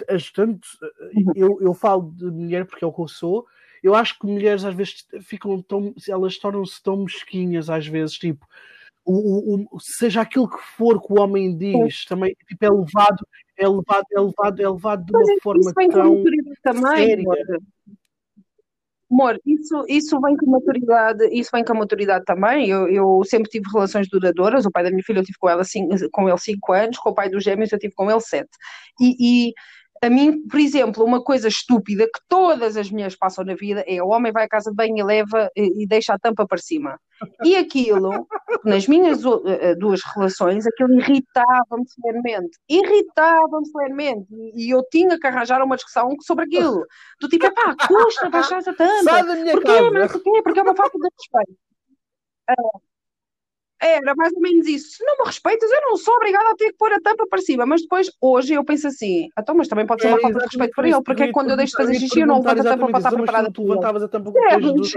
[0.07, 0.67] as, tanto,
[1.15, 1.33] uhum.
[1.35, 3.45] eu, eu falo de mulher porque é o que eu sou,
[3.81, 5.93] eu acho que mulheres às vezes ficam tão.
[6.07, 8.45] Elas tornam-se tão mesquinhas às vezes, tipo.
[9.03, 13.27] O, o, seja aquilo que for que o homem diz, também tipo, é levado,
[13.57, 16.23] é levado, é levado, é levado de uma Mas forma tão
[16.61, 17.25] também, séria.
[19.11, 22.69] Amor, isso, isso vem com maturidade, isso vem com maturidade também.
[22.69, 24.65] Eu, eu sempre tive relações duradouras.
[24.65, 27.09] O pai da minha filha eu tive com ela cinco, com ele cinco anos, com
[27.09, 28.51] o pai dos gêmeos eu tive com ele sete.
[29.01, 29.53] E, e
[30.03, 34.01] a mim, por exemplo, uma coisa estúpida que todas as mulheres passam na vida é
[34.01, 36.99] o homem vai à casa de banho e leva e deixa a tampa para cima.
[37.43, 38.27] E aquilo,
[38.65, 42.57] nas minhas eh, eh, duas relações, aquilo irritava-me solenemente.
[42.67, 44.27] Irritava-me solenemente.
[44.55, 46.83] E eu tinha que arranjar uma discussão sobre aquilo.
[47.19, 49.03] Do tipo, pá, custa baixar essa tampa.
[49.03, 49.67] Sai da minha Porquê?
[49.67, 50.07] casa.
[50.13, 50.41] Porquê?
[50.41, 51.59] Porque é uma falta de respeito.
[52.49, 52.81] Uh,
[53.81, 54.97] era mais ou menos isso.
[54.97, 57.41] Se não me respeitas, eu não sou obrigada a ter que pôr a tampa para
[57.41, 57.65] cima.
[57.65, 60.73] Mas depois, hoje, eu penso assim: então, mas também pode ser uma falta de respeito
[60.75, 62.87] para ele, porque é quando eu deixo de fazer xixi, eu não levanto a tampa
[62.87, 63.51] para estar preparada.
[63.51, 64.93] Tu levantavas a tampa dos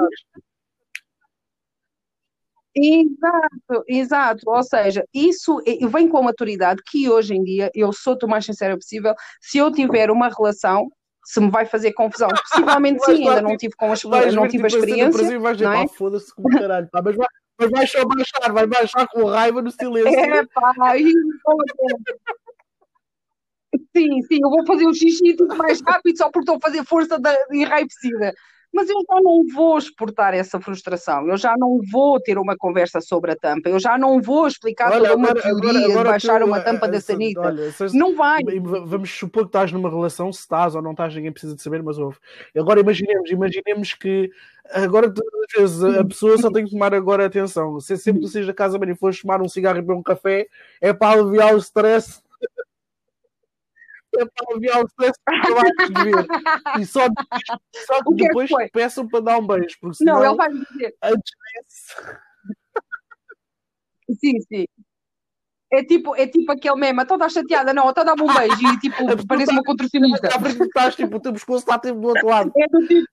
[2.77, 4.51] Exato, exato.
[4.51, 5.63] Ou seja, isso
[5.93, 9.15] vem com a maturidade que hoje em dia eu sou o mais sincera possível.
[9.41, 10.89] Se eu tiver uma relação,
[11.25, 14.49] se me vai fazer confusão, possivelmente sim, ainda não tive com as não tive a
[14.49, 15.41] tipo, experiência.
[15.41, 15.89] Vais dizer, é?
[15.89, 19.71] foda-se como caralho, pá, mas vai mas vai só baixar, vai baixar com raiva no
[19.71, 20.19] silêncio.
[20.19, 20.73] É, pá,
[23.97, 26.85] Sim, sim, eu vou fazer o xixi tudo mais rápido só porque estou a fazer
[26.85, 28.33] força de enraivecida.
[28.75, 33.01] Mas eu já não vou exportar essa frustração, eu já não vou ter uma conversa
[33.01, 36.05] sobre a tampa, eu já não vou explicar olha, toda uma agora, teoria agora, agora
[36.05, 37.41] de baixar tu, uma tampa da sanita.
[37.41, 38.43] Olha, não vai.
[38.85, 41.85] Vamos supor que estás numa relação, se estás ou não estás, ninguém precisa de saber,
[41.85, 42.17] mas ouve.
[42.57, 44.29] Agora imaginemos, imaginemos que
[44.73, 47.79] agora todas as vezes a pessoa só tem que tomar agora atenção.
[47.79, 50.49] Se sempre tu saís da casa e fores tomar um cigarro e beber um café,
[50.81, 52.25] é para aliviar o stress
[54.21, 56.27] é para aliviar o stress que eu acho de ver.
[56.81, 57.43] E só depois,
[57.87, 59.77] só que que depois é que peçam para dar um beijo.
[59.81, 60.97] Porque senão, não, ele vai dizer.
[61.03, 61.33] Antes
[61.65, 62.21] disso...
[64.21, 64.67] Sim, sim.
[65.73, 68.79] É tipo, é tipo aquele meme, então estás chateada, não, então dá-me um beijo e
[68.79, 70.29] tipo, parece uma contorcionista.
[70.29, 72.53] Estás tipo, o teu pescoço está tipo do outro lado.
[72.57, 73.09] É do tipo,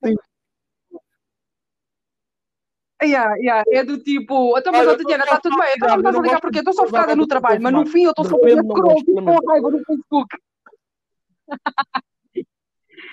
[3.02, 6.20] Yeah, yeah, é do tipo, então, mas, Tatiana, está tudo bem, então não estás a
[6.20, 9.70] ligar porque estou só focada no trabalho, mas no fim eu estou só com raiva
[9.70, 10.36] no Facebook.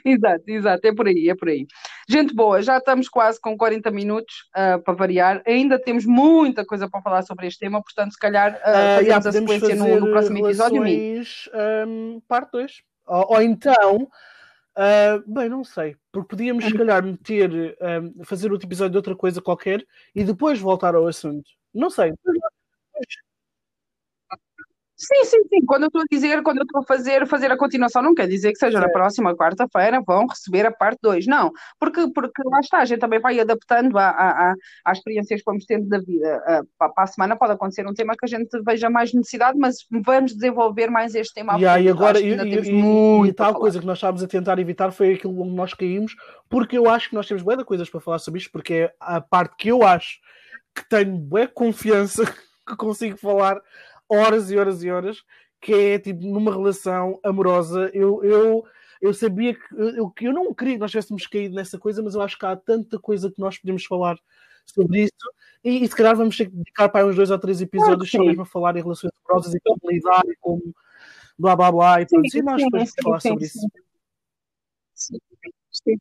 [0.06, 1.66] Exato, exato, é por aí, é por aí.
[2.08, 6.90] Gente boa, já estamos quase com 40 minutos uh, para variar, ainda temos muita coisa
[6.90, 10.12] para falar sobre este tema, portanto, se calhar uh, fazemos yeah, a sequência no, no,
[10.12, 10.84] próximo episódio.
[10.84, 12.82] Um, parte 2.
[13.08, 14.08] Ou, ou então
[15.28, 19.42] bem, não sei, porque podíamos se calhar meter, um, fazer outro episódio de outra coisa
[19.42, 19.86] qualquer
[20.16, 21.50] e depois voltar ao assunto.
[21.74, 22.14] Não sei.
[25.00, 25.66] Sim, sim, sim.
[25.66, 28.28] Quando eu estou a dizer, quando eu estou a fazer, fazer a continuação, não quer
[28.28, 31.26] dizer que seja na próxima quarta-feira vão receber a parte 2.
[31.26, 35.40] Não, porque, porque lá está, a gente também vai adaptando a, a, a, às experiências
[35.40, 36.44] que vamos tendo da vida.
[36.78, 40.34] para a semana pode acontecer um tema que a gente veja mais necessidade, mas vamos
[40.34, 41.54] desenvolver mais este tema.
[41.54, 45.14] Yeah, e agora, e, e, e, tal coisa que nós estávamos a tentar evitar foi
[45.14, 46.14] aquilo onde nós caímos,
[46.50, 49.22] porque eu acho que nós temos boas coisas para falar sobre isto, porque é a
[49.22, 50.20] parte que eu acho
[50.76, 52.24] que tenho boa confiança
[52.68, 53.62] que consigo falar
[54.10, 55.24] horas e horas e horas,
[55.62, 57.90] que é tipo numa relação amorosa.
[57.94, 58.66] Eu, eu,
[59.02, 62.22] eu sabia que eu, eu não queria que nós tivéssemos caído nessa coisa, mas eu
[62.22, 64.18] acho que há tanta coisa que nós podemos falar
[64.66, 65.14] sobre isso.
[65.64, 68.24] E, e se calhar vamos ter que dedicar para uns dois ou três episódios só
[68.24, 70.74] mesmo a falar em relações amorosas e como lidar e como
[71.38, 72.30] blá blá blá e pronto.
[72.30, 73.60] Sim, e nós depois falar sobre isso.
[74.94, 75.98] Sim.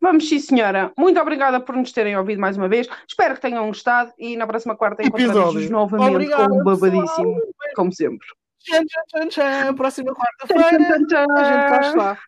[0.00, 0.92] Vamos sim, senhora.
[0.96, 2.88] Muito obrigada por nos terem ouvido mais uma vez.
[3.06, 7.74] Espero que tenham gostado e na próxima quarta encontramos-nos novamente Obrigado, com um babadíssimo, pessoal.
[7.74, 8.26] como sempre.
[8.60, 10.66] Tchan, tchan, tchan, Próxima quarta-feira.
[10.66, 12.18] A gente cá está.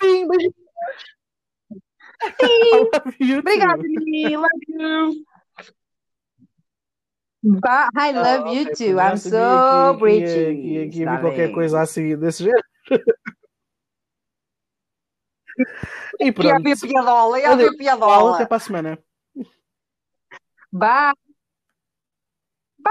[0.00, 0.54] Sim, beijinhos.
[2.40, 3.34] Sim.
[3.38, 4.36] Obrigada, Nini.
[4.36, 5.24] Love you.
[7.42, 7.88] Bye.
[7.96, 8.98] I love oh, you too.
[8.98, 10.24] I'm so pretty.
[10.24, 12.64] Aqui, aqui, aqui, qualquer coisa assim desse jeito.
[16.20, 16.66] E pronto.
[16.66, 18.34] E a piadola, e a piadola.
[18.34, 18.98] Até para a semana.
[20.72, 21.25] Bye.